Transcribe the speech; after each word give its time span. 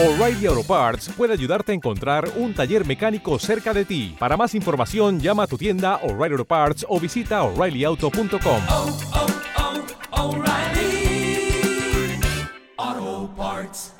O'Reilly 0.00 0.46
Auto 0.46 0.62
Parts 0.62 1.10
puede 1.16 1.32
ayudarte 1.32 1.72
a 1.72 1.74
encontrar 1.74 2.30
un 2.36 2.54
taller 2.54 2.86
mecánico 2.86 3.36
cerca 3.40 3.74
de 3.74 3.84
ti. 3.84 4.14
Para 4.16 4.36
más 4.36 4.54
información, 4.54 5.18
llama 5.18 5.42
a 5.42 5.46
tu 5.48 5.58
tienda 5.58 5.96
O'Reilly 6.04 6.34
Auto 6.34 6.44
Parts 6.44 6.86
o 6.88 7.00
visita 7.00 7.42
oreillyauto.com. 7.42 8.62
oh, 8.68 8.96
oh, 10.12 10.28
O'Reilly 10.28 11.50
Auto 12.76 13.34
Parts. 13.36 13.94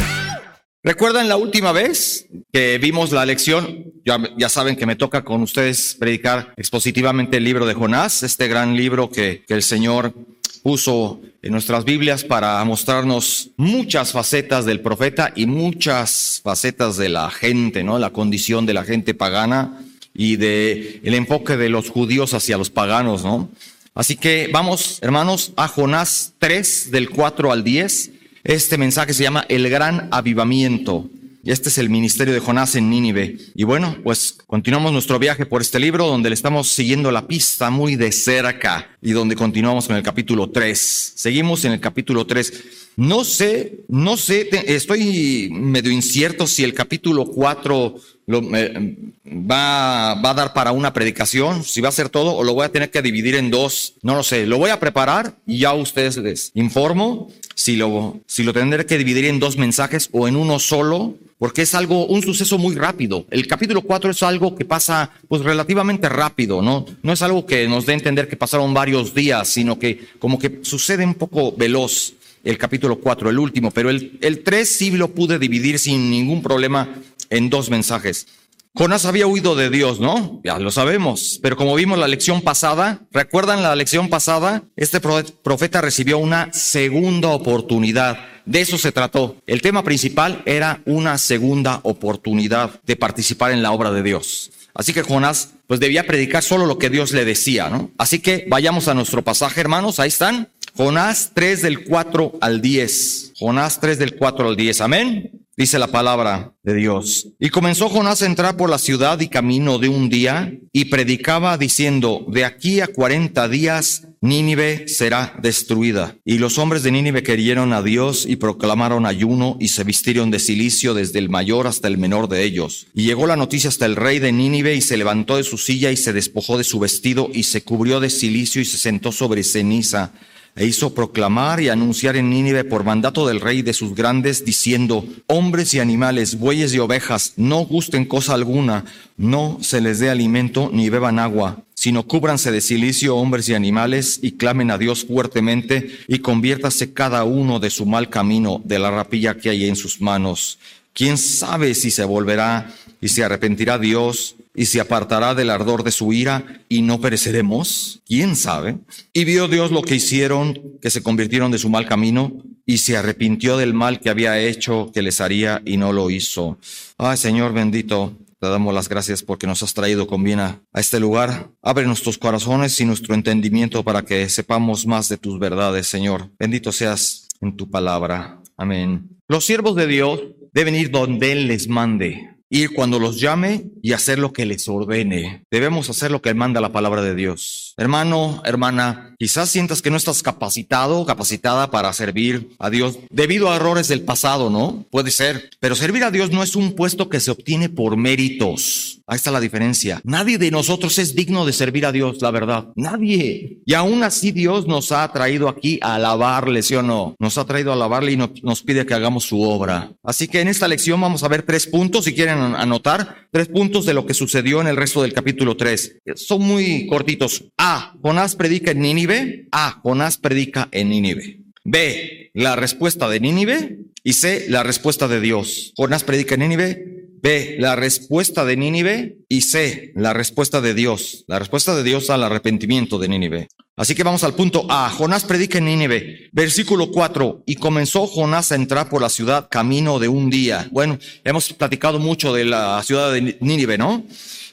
¿Recuerdan 0.84 1.28
la 1.28 1.36
última 1.36 1.72
vez 1.72 2.28
que 2.52 2.78
vimos 2.78 3.10
la 3.10 3.26
lección? 3.26 3.92
Ya, 4.04 4.20
ya, 4.36 4.48
saben 4.48 4.76
que 4.76 4.86
me 4.86 4.94
toca 4.94 5.24
con 5.24 5.42
ustedes 5.42 5.96
predicar 5.98 6.54
expositivamente 6.56 7.38
el 7.38 7.44
libro 7.44 7.66
de 7.66 7.74
Jonás, 7.74 8.22
este 8.22 8.46
gran 8.46 8.76
libro 8.76 9.10
que, 9.10 9.44
que 9.48 9.54
el 9.54 9.64
Señor 9.64 10.14
puso 10.62 11.20
en 11.48 11.52
nuestras 11.52 11.86
Biblias 11.86 12.24
para 12.24 12.62
mostrarnos 12.64 13.48
muchas 13.56 14.12
facetas 14.12 14.66
del 14.66 14.80
profeta 14.82 15.32
y 15.34 15.46
muchas 15.46 16.42
facetas 16.44 16.98
de 16.98 17.08
la 17.08 17.30
gente, 17.30 17.82
¿no? 17.82 17.98
La 17.98 18.10
condición 18.10 18.66
de 18.66 18.74
la 18.74 18.84
gente 18.84 19.14
pagana 19.14 19.80
y 20.12 20.36
de 20.36 21.00
el 21.02 21.14
enfoque 21.14 21.56
de 21.56 21.70
los 21.70 21.88
judíos 21.88 22.34
hacia 22.34 22.58
los 22.58 22.68
paganos, 22.68 23.24
¿no? 23.24 23.48
Así 23.94 24.16
que 24.16 24.50
vamos, 24.52 24.98
hermanos, 25.00 25.54
a 25.56 25.68
Jonás 25.68 26.34
3 26.38 26.90
del 26.90 27.08
4 27.08 27.50
al 27.50 27.64
10. 27.64 28.10
Este 28.44 28.76
mensaje 28.76 29.14
se 29.14 29.22
llama 29.22 29.46
El 29.48 29.70
gran 29.70 30.08
avivamiento. 30.10 31.08
Este 31.44 31.68
es 31.68 31.78
el 31.78 31.88
ministerio 31.88 32.34
de 32.34 32.40
Jonás 32.40 32.74
en 32.74 32.90
Nínive. 32.90 33.38
Y 33.54 33.64
bueno, 33.64 33.96
pues 34.02 34.36
continuamos 34.46 34.92
nuestro 34.92 35.18
viaje 35.18 35.46
por 35.46 35.62
este 35.62 35.78
libro 35.78 36.06
donde 36.06 36.30
le 36.30 36.34
estamos 36.34 36.68
siguiendo 36.68 37.12
la 37.12 37.26
pista 37.26 37.70
muy 37.70 37.96
de 37.96 38.10
cerca 38.10 38.90
y 39.00 39.12
donde 39.12 39.36
continuamos 39.36 39.86
con 39.86 39.96
el 39.96 40.02
capítulo 40.02 40.50
3. 40.50 41.12
Seguimos 41.14 41.64
en 41.64 41.72
el 41.72 41.80
capítulo 41.80 42.26
3. 42.26 42.52
No 42.96 43.24
sé, 43.24 43.84
no 43.88 44.16
sé, 44.16 44.48
estoy 44.66 45.48
medio 45.52 45.92
incierto 45.92 46.48
si 46.48 46.64
el 46.64 46.74
capítulo 46.74 47.26
4 47.26 47.94
lo, 48.26 48.56
eh, 48.56 48.96
va, 49.24 50.14
va 50.14 50.30
a 50.30 50.34
dar 50.34 50.52
para 50.52 50.72
una 50.72 50.92
predicación, 50.92 51.62
si 51.62 51.80
va 51.80 51.90
a 51.90 51.92
ser 51.92 52.08
todo 52.08 52.34
o 52.34 52.42
lo 52.42 52.54
voy 52.54 52.64
a 52.64 52.72
tener 52.72 52.90
que 52.90 53.00
dividir 53.00 53.36
en 53.36 53.50
dos. 53.50 53.94
No 54.02 54.16
lo 54.16 54.24
sé, 54.24 54.46
lo 54.46 54.58
voy 54.58 54.70
a 54.70 54.80
preparar 54.80 55.36
y 55.46 55.58
ya 55.58 55.72
ustedes 55.72 56.16
les 56.16 56.50
informo 56.54 57.30
si 57.54 57.76
lo, 57.76 58.20
si 58.26 58.42
lo 58.42 58.52
tendré 58.52 58.84
que 58.86 58.98
dividir 58.98 59.24
en 59.26 59.40
dos 59.40 59.56
mensajes 59.56 60.08
o 60.12 60.28
en 60.28 60.36
uno 60.36 60.58
solo, 60.58 61.16
porque 61.38 61.62
es 61.62 61.74
algo, 61.74 62.06
un 62.06 62.22
suceso 62.22 62.58
muy 62.58 62.74
rápido. 62.74 63.26
El 63.30 63.46
capítulo 63.46 63.82
4 63.82 64.10
es 64.10 64.22
algo 64.22 64.56
que 64.56 64.64
pasa 64.64 65.10
pues 65.28 65.42
relativamente 65.42 66.08
rápido, 66.08 66.60
¿no? 66.62 66.84
No 67.02 67.12
es 67.12 67.22
algo 67.22 67.46
que 67.46 67.68
nos 67.68 67.86
dé 67.86 67.92
a 67.92 67.96
entender 67.96 68.28
que 68.28 68.36
pasaron 68.36 68.74
varios 68.74 69.14
días, 69.14 69.48
sino 69.48 69.78
que 69.78 70.06
como 70.18 70.38
que 70.38 70.60
sucede 70.62 71.04
un 71.04 71.14
poco 71.14 71.52
veloz 71.56 72.14
el 72.44 72.58
capítulo 72.58 72.98
4, 72.98 73.30
el 73.30 73.38
último, 73.38 73.70
pero 73.70 73.90
el, 73.90 74.18
el 74.20 74.42
3 74.42 74.68
sí 74.68 74.90
lo 74.90 75.08
pude 75.08 75.38
dividir 75.38 75.78
sin 75.78 76.10
ningún 76.10 76.42
problema 76.42 76.88
en 77.30 77.50
dos 77.50 77.70
mensajes. 77.70 78.26
Jonás 78.74 79.04
había 79.06 79.26
huido 79.26 79.56
de 79.56 79.70
Dios, 79.70 79.98
¿no? 79.98 80.40
Ya 80.44 80.58
lo 80.58 80.70
sabemos. 80.70 81.40
Pero 81.42 81.56
como 81.56 81.74
vimos 81.74 81.98
la 81.98 82.06
lección 82.06 82.42
pasada, 82.42 83.00
¿recuerdan 83.10 83.62
la 83.62 83.74
lección 83.74 84.08
pasada? 84.08 84.62
Este 84.76 85.00
profeta 85.00 85.80
recibió 85.80 86.18
una 86.18 86.52
segunda 86.52 87.28
oportunidad. 87.28 88.18
De 88.46 88.60
eso 88.60 88.78
se 88.78 88.92
trató. 88.92 89.36
El 89.46 89.62
tema 89.62 89.82
principal 89.82 90.42
era 90.46 90.80
una 90.86 91.18
segunda 91.18 91.80
oportunidad 91.82 92.80
de 92.84 92.96
participar 92.96 93.52
en 93.52 93.62
la 93.62 93.72
obra 93.72 93.90
de 93.90 94.02
Dios. 94.02 94.50
Así 94.74 94.92
que 94.92 95.02
Jonás 95.02 95.54
pues 95.66 95.80
debía 95.80 96.06
predicar 96.06 96.42
solo 96.42 96.64
lo 96.64 96.78
que 96.78 96.88
Dios 96.88 97.12
le 97.12 97.24
decía, 97.24 97.68
¿no? 97.68 97.90
Así 97.98 98.20
que 98.20 98.46
vayamos 98.48 98.86
a 98.86 98.94
nuestro 98.94 99.22
pasaje, 99.22 99.60
hermanos. 99.60 99.98
Ahí 99.98 100.08
están. 100.08 100.50
Jonás 100.76 101.32
3 101.34 101.62
del 101.62 101.84
4 101.84 102.38
al 102.40 102.62
10. 102.62 103.32
Jonás 103.38 103.80
3 103.80 103.98
del 103.98 104.16
4 104.16 104.48
al 104.48 104.56
10. 104.56 104.80
Amén. 104.80 105.47
Dice 105.58 105.80
la 105.80 105.88
palabra 105.88 106.54
de 106.62 106.72
Dios. 106.72 107.30
Y 107.40 107.48
comenzó 107.48 107.88
Jonás 107.88 108.22
a 108.22 108.26
entrar 108.26 108.56
por 108.56 108.70
la 108.70 108.78
ciudad 108.78 109.18
y 109.18 109.26
camino 109.26 109.80
de 109.80 109.88
un 109.88 110.08
día 110.08 110.56
y 110.72 110.84
predicaba 110.84 111.58
diciendo, 111.58 112.24
de 112.28 112.44
aquí 112.44 112.80
a 112.80 112.86
cuarenta 112.86 113.48
días 113.48 114.06
Nínive 114.20 114.86
será 114.86 115.36
destruida. 115.42 116.16
Y 116.24 116.38
los 116.38 116.58
hombres 116.58 116.84
de 116.84 116.92
Nínive 116.92 117.24
creyeron 117.24 117.72
a 117.72 117.82
Dios 117.82 118.24
y 118.24 118.36
proclamaron 118.36 119.04
ayuno 119.04 119.56
y 119.58 119.66
se 119.66 119.82
vistieron 119.82 120.30
de 120.30 120.38
silicio 120.38 120.94
desde 120.94 121.18
el 121.18 121.28
mayor 121.28 121.66
hasta 121.66 121.88
el 121.88 121.98
menor 121.98 122.28
de 122.28 122.44
ellos. 122.44 122.86
Y 122.94 123.02
llegó 123.02 123.26
la 123.26 123.34
noticia 123.34 123.66
hasta 123.66 123.86
el 123.86 123.96
rey 123.96 124.20
de 124.20 124.30
Nínive 124.30 124.76
y 124.76 124.80
se 124.80 124.96
levantó 124.96 125.38
de 125.38 125.42
su 125.42 125.58
silla 125.58 125.90
y 125.90 125.96
se 125.96 126.12
despojó 126.12 126.56
de 126.56 126.62
su 126.62 126.78
vestido 126.78 127.30
y 127.34 127.42
se 127.42 127.64
cubrió 127.64 127.98
de 127.98 128.10
silicio 128.10 128.62
y 128.62 128.64
se 128.64 128.78
sentó 128.78 129.10
sobre 129.10 129.42
ceniza 129.42 130.12
e 130.58 130.66
hizo 130.66 130.92
proclamar 130.92 131.60
y 131.60 131.68
anunciar 131.68 132.16
en 132.16 132.30
Nínive 132.30 132.64
por 132.64 132.82
mandato 132.82 133.28
del 133.28 133.40
rey 133.40 133.62
de 133.62 133.72
sus 133.72 133.94
grandes, 133.94 134.44
diciendo, 134.44 135.04
hombres 135.28 135.72
y 135.72 135.78
animales, 135.78 136.36
bueyes 136.36 136.74
y 136.74 136.80
ovejas, 136.80 137.34
no 137.36 137.60
gusten 137.60 138.04
cosa 138.04 138.34
alguna, 138.34 138.84
no 139.16 139.58
se 139.60 139.80
les 139.80 140.00
dé 140.00 140.10
alimento 140.10 140.68
ni 140.72 140.90
beban 140.90 141.20
agua, 141.20 141.62
sino 141.74 142.08
cúbranse 142.08 142.50
de 142.50 142.60
silicio 142.60 143.16
hombres 143.16 143.48
y 143.48 143.54
animales 143.54 144.18
y 144.20 144.32
clamen 144.32 144.72
a 144.72 144.78
Dios 144.78 145.04
fuertemente 145.04 145.90
y 146.08 146.18
conviértase 146.18 146.92
cada 146.92 147.22
uno 147.22 147.60
de 147.60 147.70
su 147.70 147.86
mal 147.86 148.08
camino, 148.08 148.60
de 148.64 148.80
la 148.80 148.90
rapilla 148.90 149.36
que 149.36 149.50
hay 149.50 149.68
en 149.68 149.76
sus 149.76 150.00
manos. 150.00 150.58
¿Quién 150.92 151.18
sabe 151.18 151.76
si 151.76 151.92
se 151.92 152.04
volverá 152.04 152.74
y 153.00 153.08
se 153.08 153.24
arrepentirá 153.24 153.78
Dios 153.78 154.36
y 154.54 154.66
se 154.66 154.80
apartará 154.80 155.34
del 155.34 155.50
ardor 155.50 155.84
de 155.84 155.92
su 155.92 156.12
ira 156.12 156.62
y 156.68 156.82
no 156.82 157.00
pereceremos? 157.00 158.02
¿Quién 158.06 158.36
sabe? 158.36 158.78
Y 159.12 159.24
vio 159.24 159.48
Dios 159.48 159.70
lo 159.70 159.82
que 159.82 159.94
hicieron, 159.94 160.78
que 160.82 160.90
se 160.90 161.02
convirtieron 161.02 161.50
de 161.50 161.58
su 161.58 161.68
mal 161.68 161.86
camino 161.86 162.32
y 162.66 162.78
se 162.78 162.96
arrepintió 162.96 163.56
del 163.56 163.72
mal 163.72 164.00
que 164.00 164.10
había 164.10 164.38
hecho 164.38 164.90
que 164.92 165.02
les 165.02 165.20
haría 165.20 165.62
y 165.64 165.76
no 165.76 165.92
lo 165.92 166.10
hizo. 166.10 166.58
Ay, 166.96 167.16
Señor 167.16 167.52
bendito, 167.52 168.16
te 168.40 168.48
damos 168.48 168.74
las 168.74 168.88
gracias 168.88 169.22
porque 169.22 169.46
nos 169.46 169.62
has 169.62 169.74
traído 169.74 170.06
con 170.06 170.22
bien 170.22 170.40
a, 170.40 170.60
a, 170.72 170.80
este 170.80 171.00
lugar. 171.00 171.50
Abre 171.62 171.86
nuestros 171.86 172.18
corazones 172.18 172.80
y 172.80 172.84
nuestro 172.84 173.14
entendimiento 173.14 173.82
para 173.84 174.02
que 174.02 174.28
sepamos 174.28 174.86
más 174.86 175.08
de 175.08 175.18
tus 175.18 175.38
verdades, 175.38 175.86
Señor. 175.86 176.30
Bendito 176.38 176.72
seas 176.72 177.28
en 177.40 177.56
tu 177.56 177.70
palabra. 177.70 178.40
Amén. 178.56 179.08
Los 179.28 179.44
siervos 179.46 179.76
de 179.76 179.86
Dios 179.86 180.20
deben 180.52 180.74
ir 180.74 180.90
donde 180.90 181.32
Él 181.32 181.46
les 181.46 181.68
mande. 181.68 182.37
Ir 182.50 182.74
cuando 182.74 182.98
los 182.98 183.20
llame 183.20 183.66
y 183.82 183.92
hacer 183.92 184.18
lo 184.18 184.32
que 184.32 184.46
les 184.46 184.68
ordene. 184.68 185.44
Debemos 185.50 185.90
hacer 185.90 186.10
lo 186.10 186.22
que 186.22 186.34
manda 186.34 186.60
la 186.60 186.72
palabra 186.72 187.02
de 187.02 187.14
Dios. 187.14 187.74
Hermano, 187.76 188.42
hermana, 188.44 189.07
quizás 189.18 189.50
sientas 189.50 189.82
que 189.82 189.90
no 189.90 189.96
estás 189.96 190.22
capacitado, 190.22 191.04
capacitada 191.04 191.70
para 191.70 191.92
servir 191.92 192.50
a 192.58 192.70
Dios 192.70 192.98
debido 193.10 193.50
a 193.50 193.56
errores 193.56 193.88
del 193.88 194.02
pasado, 194.02 194.50
¿no? 194.50 194.86
Puede 194.90 195.10
ser. 195.10 195.50
Pero 195.60 195.74
servir 195.74 196.04
a 196.04 196.10
Dios 196.10 196.30
no 196.30 196.42
es 196.42 196.56
un 196.56 196.74
puesto 196.74 197.08
que 197.08 197.20
se 197.20 197.30
obtiene 197.30 197.68
por 197.68 197.96
méritos. 197.96 199.00
Ahí 199.10 199.16
está 199.16 199.30
la 199.30 199.40
diferencia. 199.40 200.02
Nadie 200.04 200.36
de 200.36 200.50
nosotros 200.50 200.98
es 200.98 201.14
digno 201.14 201.46
de 201.46 201.54
servir 201.54 201.86
a 201.86 201.92
Dios, 201.92 202.20
la 202.20 202.30
verdad. 202.30 202.68
Nadie. 202.76 203.60
Y 203.64 203.72
aún 203.72 204.02
así 204.02 204.32
Dios 204.32 204.66
nos 204.66 204.92
ha 204.92 205.10
traído 205.12 205.48
aquí 205.48 205.78
a 205.80 205.94
alabarle, 205.94 206.62
¿sí 206.62 206.74
o 206.74 206.82
no? 206.82 207.16
Nos 207.18 207.38
ha 207.38 207.46
traído 207.46 207.70
a 207.70 207.74
alabarle 207.74 208.12
y 208.12 208.16
nos 208.16 208.62
pide 208.62 208.84
que 208.84 208.92
hagamos 208.92 209.24
su 209.24 209.40
obra. 209.40 209.92
Así 210.02 210.28
que 210.28 210.42
en 210.42 210.48
esta 210.48 210.68
lección 210.68 211.00
vamos 211.00 211.22
a 211.22 211.28
ver 211.28 211.42
tres 211.42 211.66
puntos, 211.66 212.04
si 212.04 212.14
quieren 212.14 212.38
anotar, 212.38 213.28
tres 213.32 213.48
puntos 213.48 213.86
de 213.86 213.94
lo 213.94 214.04
que 214.04 214.12
sucedió 214.12 214.60
en 214.60 214.66
el 214.66 214.76
resto 214.76 215.00
del 215.00 215.14
capítulo 215.14 215.56
3. 215.56 216.00
Son 216.14 216.42
muy 216.42 216.86
cortitos. 216.86 217.44
A. 217.56 217.94
Jonás 218.02 218.36
predica 218.36 218.72
en 218.72 218.80
Nínive. 218.80 219.07
A. 219.52 219.80
Jonás 219.82 220.18
predica 220.18 220.68
en 220.72 220.90
Nínive. 220.90 221.40
B. 221.64 222.30
La 222.34 222.56
respuesta 222.56 223.08
de 223.08 223.20
Nínive. 223.20 223.78
Y 224.04 224.12
C. 224.14 224.46
La 224.48 224.62
respuesta 224.62 225.08
de 225.08 225.20
Dios. 225.20 225.72
Jonás 225.76 226.04
predica 226.04 226.34
en 226.34 226.40
Nínive. 226.40 226.98
B, 227.22 227.56
la 227.58 227.74
respuesta 227.76 228.44
de 228.44 228.56
Nínive 228.56 229.18
y 229.28 229.42
C, 229.42 229.92
la 229.96 230.12
respuesta 230.12 230.60
de 230.60 230.74
Dios. 230.74 231.24
La 231.26 231.38
respuesta 231.38 231.74
de 231.74 231.82
Dios 231.82 232.10
al 232.10 232.22
arrepentimiento 232.22 232.98
de 232.98 233.08
Nínive. 233.08 233.48
Así 233.76 233.94
que 233.94 234.02
vamos 234.02 234.24
al 234.24 234.34
punto 234.34 234.66
A. 234.68 234.90
Jonás 234.90 235.24
predica 235.24 235.58
en 235.58 235.66
Nínive. 235.66 236.30
Versículo 236.32 236.90
4. 236.90 237.44
Y 237.46 237.56
comenzó 237.56 238.06
Jonás 238.06 238.50
a 238.50 238.56
entrar 238.56 238.88
por 238.88 239.02
la 239.02 239.08
ciudad 239.08 239.48
camino 239.50 239.98
de 239.98 240.08
un 240.08 240.30
día. 240.30 240.68
Bueno, 240.72 240.98
hemos 241.24 241.52
platicado 241.52 241.98
mucho 241.98 242.32
de 242.32 242.44
la 242.44 242.82
ciudad 242.82 243.12
de 243.12 243.38
Nínive, 243.40 243.78
¿no? 243.78 244.04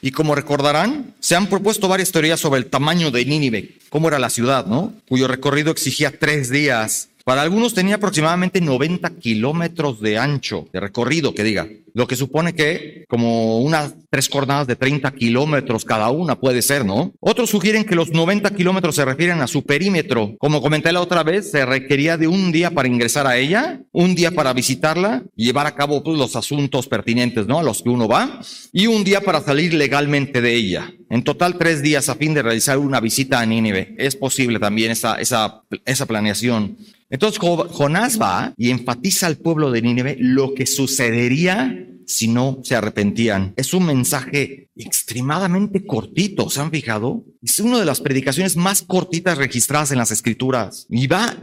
Y 0.02 0.10
como 0.10 0.34
recordarán, 0.34 1.14
se 1.20 1.36
han 1.36 1.48
propuesto 1.48 1.88
varias 1.88 2.12
teorías 2.12 2.40
sobre 2.40 2.58
el 2.58 2.66
tamaño 2.66 3.10
de 3.10 3.24
Nínive, 3.24 3.76
cómo 3.88 4.08
era 4.08 4.18
la 4.18 4.30
ciudad, 4.30 4.66
¿no? 4.66 4.92
Cuyo 5.08 5.28
recorrido 5.28 5.70
exigía 5.70 6.18
tres 6.18 6.50
días. 6.50 7.08
Para 7.26 7.42
algunos 7.42 7.74
tenía 7.74 7.96
aproximadamente 7.96 8.60
90 8.60 9.10
kilómetros 9.16 10.00
de 10.00 10.16
ancho, 10.16 10.68
de 10.72 10.78
recorrido, 10.78 11.34
que 11.34 11.42
diga. 11.42 11.66
Lo 11.92 12.06
que 12.06 12.14
supone 12.14 12.54
que 12.54 13.04
como 13.08 13.58
unas 13.58 13.96
tres 14.10 14.28
jornadas 14.28 14.68
de 14.68 14.76
30 14.76 15.10
kilómetros 15.10 15.84
cada 15.84 16.08
una 16.10 16.38
puede 16.38 16.62
ser, 16.62 16.84
¿no? 16.84 17.14
Otros 17.18 17.50
sugieren 17.50 17.84
que 17.84 17.96
los 17.96 18.12
90 18.12 18.54
kilómetros 18.54 18.94
se 18.94 19.04
refieren 19.04 19.40
a 19.40 19.48
su 19.48 19.64
perímetro. 19.64 20.36
Como 20.38 20.62
comenté 20.62 20.92
la 20.92 21.00
otra 21.00 21.24
vez, 21.24 21.50
se 21.50 21.66
requería 21.66 22.16
de 22.16 22.28
un 22.28 22.52
día 22.52 22.70
para 22.70 22.86
ingresar 22.86 23.26
a 23.26 23.36
ella, 23.36 23.80
un 23.90 24.14
día 24.14 24.30
para 24.30 24.52
visitarla 24.52 25.24
llevar 25.34 25.66
a 25.66 25.74
cabo 25.74 26.04
pues, 26.04 26.16
los 26.16 26.36
asuntos 26.36 26.86
pertinentes, 26.86 27.48
¿no? 27.48 27.58
A 27.58 27.64
los 27.64 27.82
que 27.82 27.88
uno 27.88 28.06
va, 28.06 28.40
y 28.72 28.86
un 28.86 29.02
día 29.02 29.20
para 29.20 29.40
salir 29.40 29.74
legalmente 29.74 30.40
de 30.40 30.54
ella. 30.54 30.92
En 31.10 31.24
total, 31.24 31.58
tres 31.58 31.82
días 31.82 32.08
a 32.08 32.14
fin 32.14 32.34
de 32.34 32.42
realizar 32.42 32.78
una 32.78 33.00
visita 33.00 33.40
a 33.40 33.46
Nínive. 33.46 33.96
Es 33.98 34.14
posible 34.14 34.60
también 34.60 34.92
esa, 34.92 35.16
esa, 35.16 35.62
esa 35.84 36.06
planeación. 36.06 36.76
Entonces 37.10 37.38
Jo- 37.38 37.68
Jonás 37.68 38.20
va 38.20 38.52
y 38.56 38.70
enfatiza 38.70 39.26
al 39.26 39.36
pueblo 39.36 39.70
de 39.70 39.82
Nínive 39.82 40.16
lo 40.18 40.54
que 40.54 40.66
sucedería 40.66 41.86
si 42.06 42.28
no 42.28 42.60
se 42.62 42.76
arrepentían. 42.76 43.52
Es 43.56 43.74
un 43.74 43.86
mensaje 43.86 44.68
extremadamente 44.76 45.84
cortito, 45.84 46.48
¿se 46.50 46.60
han 46.60 46.70
fijado? 46.70 47.24
Es 47.42 47.58
una 47.60 47.78
de 47.80 47.84
las 47.84 48.00
predicaciones 48.00 48.56
más 48.56 48.82
cortitas 48.82 49.38
registradas 49.38 49.90
en 49.90 49.98
las 49.98 50.10
escrituras. 50.10 50.86
Y 50.88 51.06
va, 51.08 51.34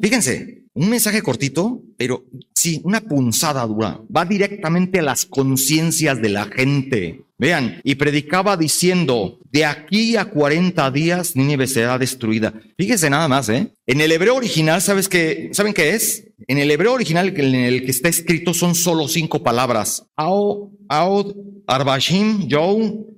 fíjense, 0.00 0.63
un 0.74 0.90
mensaje 0.90 1.22
cortito, 1.22 1.80
pero 1.96 2.24
sí, 2.54 2.80
una 2.84 3.00
punzada 3.00 3.64
dura. 3.66 4.00
Va 4.14 4.24
directamente 4.24 4.98
a 4.98 5.02
las 5.02 5.24
conciencias 5.24 6.20
de 6.20 6.28
la 6.28 6.46
gente. 6.46 7.22
Vean, 7.38 7.80
y 7.82 7.96
predicaba 7.96 8.56
diciendo, 8.56 9.38
de 9.50 9.64
aquí 9.64 10.16
a 10.16 10.26
40 10.26 10.90
días 10.90 11.34
Nínive 11.36 11.66
será 11.66 11.98
destruida. 11.98 12.54
Fíjense 12.76 13.10
nada 13.10 13.28
más, 13.28 13.48
¿eh? 13.48 13.72
En 13.86 14.00
el 14.00 14.12
hebreo 14.12 14.36
original, 14.36 14.80
¿sabes 14.82 15.08
qué? 15.08 15.50
¿Saben 15.52 15.74
qué 15.74 15.90
es? 15.90 16.28
En 16.46 16.58
el 16.58 16.70
hebreo 16.70 16.92
original 16.92 17.32
en 17.36 17.54
el 17.54 17.84
que 17.84 17.90
está 17.90 18.08
escrito 18.08 18.54
son 18.54 18.74
solo 18.74 19.08
cinco 19.08 19.42
palabras. 19.42 20.06
Ao, 20.16 20.70
aod, 20.88 21.34
arbashim, 21.66 22.46
yo, 22.46 22.76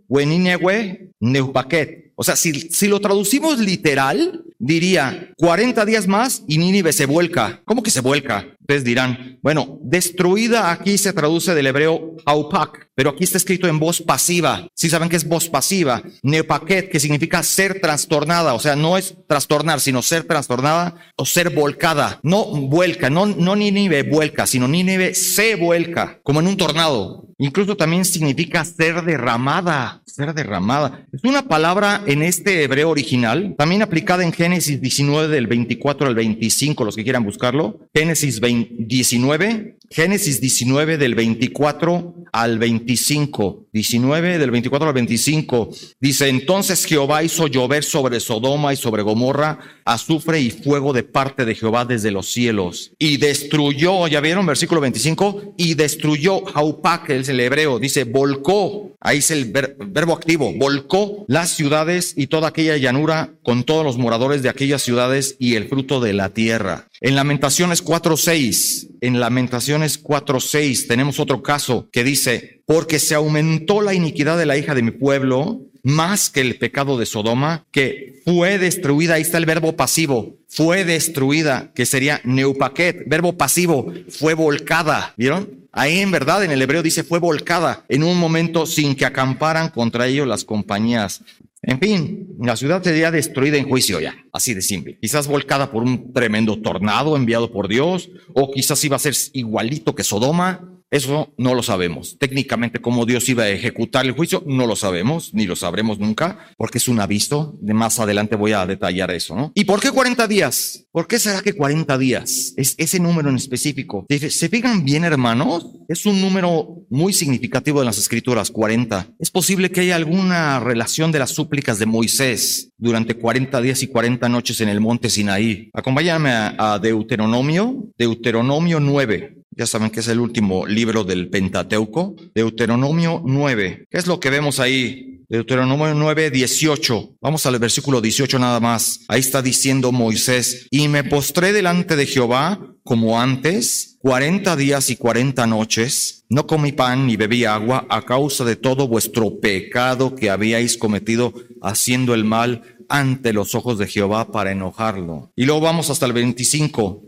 weninewe, 0.08 1.12
neupaquet. 1.20 2.12
O 2.14 2.24
sea, 2.24 2.36
si, 2.36 2.52
si 2.52 2.88
lo 2.88 3.00
traducimos 3.00 3.58
literal, 3.58 4.45
diría 4.58 5.32
40 5.36 5.84
días 5.84 6.06
más 6.06 6.42
y 6.46 6.58
Nínive 6.58 6.92
se 6.92 7.06
vuelca. 7.06 7.62
¿Cómo 7.64 7.82
que 7.82 7.90
se 7.90 8.00
vuelca? 8.00 8.46
Ustedes 8.60 8.82
dirán, 8.82 9.38
bueno, 9.42 9.78
destruida 9.82 10.72
aquí 10.72 10.98
se 10.98 11.12
traduce 11.12 11.54
del 11.54 11.68
hebreo 11.68 12.16
haupak, 12.24 12.88
pero 12.96 13.10
aquí 13.10 13.22
está 13.22 13.38
escrito 13.38 13.68
en 13.68 13.78
voz 13.78 14.02
pasiva. 14.02 14.66
Si 14.74 14.90
saben 14.90 15.08
que 15.08 15.14
es 15.14 15.28
voz 15.28 15.48
pasiva, 15.48 16.02
neopaquet, 16.24 16.90
que 16.90 16.98
significa 16.98 17.44
ser 17.44 17.80
trastornada, 17.80 18.54
o 18.54 18.58
sea, 18.58 18.74
no 18.74 18.98
es 18.98 19.14
trastornar, 19.28 19.80
sino 19.80 20.02
ser 20.02 20.24
trastornada 20.24 20.96
o 21.16 21.24
ser 21.24 21.50
volcada. 21.50 22.18
No 22.24 22.44
vuelca, 22.44 23.08
no, 23.08 23.26
no 23.26 23.54
Nínive 23.54 24.02
vuelca, 24.02 24.48
sino 24.48 24.66
Nínive 24.66 25.14
se 25.14 25.54
vuelca, 25.54 26.18
como 26.24 26.40
en 26.40 26.48
un 26.48 26.56
tornado. 26.56 27.26
Incluso 27.38 27.76
también 27.76 28.06
significa 28.06 28.64
ser 28.64 29.02
derramada, 29.02 30.02
ser 30.06 30.32
derramada. 30.32 31.06
Es 31.12 31.22
una 31.22 31.42
palabra 31.42 32.02
en 32.06 32.22
este 32.22 32.62
hebreo 32.62 32.88
original, 32.88 33.54
también 33.58 33.82
aplicada 33.82 34.24
en 34.24 34.32
Génesis 34.32 34.80
19 34.80 35.28
del 35.28 35.46
24 35.46 36.06
al 36.06 36.14
25, 36.14 36.84
los 36.84 36.96
que 36.96 37.04
quieran 37.04 37.24
buscarlo. 37.24 37.80
Génesis 37.94 38.40
20 38.40 38.86
19, 38.86 39.75
Génesis 39.90 40.40
19 40.40 40.98
del 40.98 41.14
24 41.14 42.14
al 42.32 42.58
25. 42.58 43.66
19 43.72 44.38
del 44.38 44.50
24 44.50 44.88
al 44.88 44.94
25. 44.94 45.70
Dice, 46.00 46.28
entonces 46.28 46.84
Jehová 46.84 47.22
hizo 47.22 47.46
llover 47.46 47.84
sobre 47.84 48.20
Sodoma 48.20 48.72
y 48.72 48.76
sobre 48.76 49.02
Gomorra 49.02 49.58
azufre 49.84 50.40
y 50.40 50.50
fuego 50.50 50.92
de 50.92 51.04
parte 51.04 51.44
de 51.44 51.54
Jehová 51.54 51.84
desde 51.84 52.10
los 52.10 52.26
cielos. 52.32 52.92
Y 52.98 53.18
destruyó, 53.18 54.08
ya 54.08 54.20
vieron 54.20 54.44
versículo 54.46 54.80
25, 54.80 55.54
y 55.56 55.74
destruyó 55.74 56.42
Haupak, 56.56 57.10
es 57.10 57.28
el 57.28 57.38
hebreo, 57.40 57.78
dice, 57.78 58.04
volcó, 58.04 58.96
ahí 59.00 59.18
es 59.18 59.30
el 59.30 59.52
ver- 59.52 59.76
verbo 59.78 60.12
activo, 60.14 60.52
volcó 60.56 61.24
las 61.28 61.50
ciudades 61.50 62.14
y 62.16 62.26
toda 62.26 62.48
aquella 62.48 62.76
llanura 62.76 63.30
con 63.44 63.62
todos 63.62 63.84
los 63.84 63.96
moradores 63.96 64.42
de 64.42 64.48
aquellas 64.48 64.82
ciudades 64.82 65.36
y 65.38 65.54
el 65.54 65.68
fruto 65.68 66.00
de 66.00 66.12
la 66.14 66.30
tierra. 66.30 66.88
En 67.00 67.14
Lamentaciones 67.14 67.84
4.6, 67.84 68.88
en 69.02 69.20
Lamentaciones 69.20 70.02
4.6 70.02 70.86
tenemos 70.86 71.20
otro 71.20 71.42
caso 71.42 71.88
que 71.92 72.04
dice, 72.04 72.62
porque 72.64 72.98
se 72.98 73.14
aumentó 73.14 73.82
la 73.82 73.92
iniquidad 73.92 74.38
de 74.38 74.46
la 74.46 74.56
hija 74.56 74.74
de 74.74 74.82
mi 74.82 74.92
pueblo 74.92 75.60
más 75.82 76.30
que 76.30 76.40
el 76.40 76.58
pecado 76.58 76.98
de 76.98 77.06
Sodoma, 77.06 77.64
que 77.70 78.20
fue 78.24 78.58
destruida, 78.58 79.14
ahí 79.14 79.22
está 79.22 79.38
el 79.38 79.46
verbo 79.46 79.76
pasivo, 79.76 80.36
fue 80.48 80.84
destruida, 80.84 81.70
que 81.74 81.86
sería 81.86 82.20
neupaquet, 82.24 83.04
verbo 83.06 83.36
pasivo, 83.36 83.92
fue 84.08 84.34
volcada, 84.34 85.14
¿vieron? 85.16 85.68
Ahí 85.70 85.98
en 85.98 86.10
verdad 86.10 86.42
en 86.42 86.50
el 86.50 86.62
hebreo 86.62 86.82
dice 86.82 87.04
fue 87.04 87.18
volcada 87.18 87.84
en 87.90 88.02
un 88.02 88.18
momento 88.18 88.64
sin 88.64 88.96
que 88.96 89.04
acamparan 89.04 89.68
contra 89.68 90.06
ellos 90.06 90.26
las 90.26 90.42
compañías. 90.42 91.20
En 91.66 91.80
fin, 91.80 92.28
la 92.40 92.56
ciudad 92.56 92.80
sería 92.80 93.10
destruida 93.10 93.56
en 93.56 93.68
juicio 93.68 94.00
ya, 94.00 94.14
así 94.32 94.54
de 94.54 94.62
simple. 94.62 94.98
Quizás 95.00 95.26
volcada 95.26 95.72
por 95.72 95.82
un 95.82 96.12
tremendo 96.12 96.60
tornado 96.62 97.16
enviado 97.16 97.50
por 97.50 97.66
Dios, 97.66 98.08
o 98.34 98.52
quizás 98.52 98.82
iba 98.84 98.94
a 98.94 99.00
ser 99.00 99.14
igualito 99.32 99.94
que 99.94 100.04
Sodoma. 100.04 100.75
Eso 100.90 101.34
no 101.36 101.54
lo 101.54 101.62
sabemos. 101.62 102.16
Técnicamente 102.18 102.80
cómo 102.80 103.06
Dios 103.06 103.28
iba 103.28 103.44
a 103.44 103.50
ejecutar 103.50 104.06
el 104.06 104.12
juicio, 104.12 104.42
no 104.46 104.66
lo 104.66 104.76
sabemos, 104.76 105.34
ni 105.34 105.46
lo 105.46 105.56
sabremos 105.56 105.98
nunca, 105.98 106.38
porque 106.56 106.78
es 106.78 106.88
un 106.88 107.00
aviso. 107.00 107.58
De 107.60 107.74
más 107.74 107.98
adelante 107.98 108.36
voy 108.36 108.52
a 108.52 108.66
detallar 108.66 109.10
eso, 109.10 109.34
¿no? 109.34 109.52
¿Y 109.54 109.64
por 109.64 109.80
qué 109.80 109.90
40 109.90 110.28
días? 110.28 110.86
¿Por 110.92 111.08
qué 111.08 111.18
será 111.18 111.42
que 111.42 111.54
40 111.54 111.98
días? 111.98 112.54
Es 112.56 112.74
ese 112.78 113.00
número 113.00 113.28
en 113.28 113.36
específico. 113.36 114.06
¿Se 114.08 114.48
fijan 114.48 114.84
bien, 114.84 115.04
hermanos? 115.04 115.66
Es 115.88 116.06
un 116.06 116.20
número 116.20 116.82
muy 116.88 117.12
significativo 117.12 117.80
en 117.80 117.86
las 117.86 117.98
escrituras, 117.98 118.50
40. 118.50 119.08
Es 119.18 119.30
posible 119.30 119.70
que 119.70 119.80
haya 119.80 119.96
alguna 119.96 120.60
relación 120.60 121.10
de 121.10 121.18
las 121.18 121.30
súplicas 121.30 121.78
de 121.78 121.86
Moisés 121.86 122.70
durante 122.78 123.14
40 123.14 123.60
días 123.60 123.82
y 123.82 123.88
40 123.88 124.28
noches 124.28 124.60
en 124.60 124.68
el 124.68 124.80
monte 124.80 125.10
Sinaí. 125.10 125.70
Acompáñame 125.74 126.30
a, 126.30 126.54
a 126.58 126.78
Deuteronomio, 126.78 127.84
Deuteronomio 127.98 128.80
9. 128.80 129.36
Ya 129.56 129.66
saben 129.66 129.88
que 129.88 130.00
es 130.00 130.08
el 130.08 130.20
último 130.20 130.66
libro 130.66 131.02
del 131.02 131.30
Pentateuco. 131.30 132.14
Deuteronomio 132.34 133.22
9. 133.24 133.86
¿Qué 133.90 133.98
es 133.98 134.06
lo 134.06 134.20
que 134.20 134.28
vemos 134.28 134.60
ahí? 134.60 135.24
Deuteronomio 135.30 135.94
9, 135.94 136.30
18. 136.30 137.16
Vamos 137.22 137.46
al 137.46 137.58
versículo 137.58 138.02
18 138.02 138.38
nada 138.38 138.60
más. 138.60 139.00
Ahí 139.08 139.20
está 139.20 139.40
diciendo 139.40 139.92
Moisés, 139.92 140.66
y 140.70 140.88
me 140.88 141.04
postré 141.04 141.54
delante 141.54 141.96
de 141.96 142.04
Jehová 142.04 142.60
como 142.84 143.18
antes, 143.18 143.96
40 144.02 144.54
días 144.56 144.90
y 144.90 144.96
40 144.96 145.46
noches. 145.46 146.26
No 146.28 146.46
comí 146.46 146.72
pan 146.72 147.06
ni 147.06 147.16
bebí 147.16 147.46
agua 147.46 147.86
a 147.88 148.02
causa 148.02 148.44
de 148.44 148.56
todo 148.56 148.86
vuestro 148.86 149.40
pecado 149.40 150.14
que 150.14 150.28
habíais 150.28 150.76
cometido 150.76 151.32
haciendo 151.62 152.12
el 152.12 152.24
mal 152.24 152.62
ante 152.88 153.32
los 153.32 153.54
ojos 153.54 153.78
de 153.78 153.86
Jehová 153.86 154.30
para 154.30 154.52
enojarlo. 154.52 155.32
Y 155.34 155.46
luego 155.46 155.62
vamos 155.62 155.88
hasta 155.88 156.04
el 156.04 156.12
25. 156.12 157.02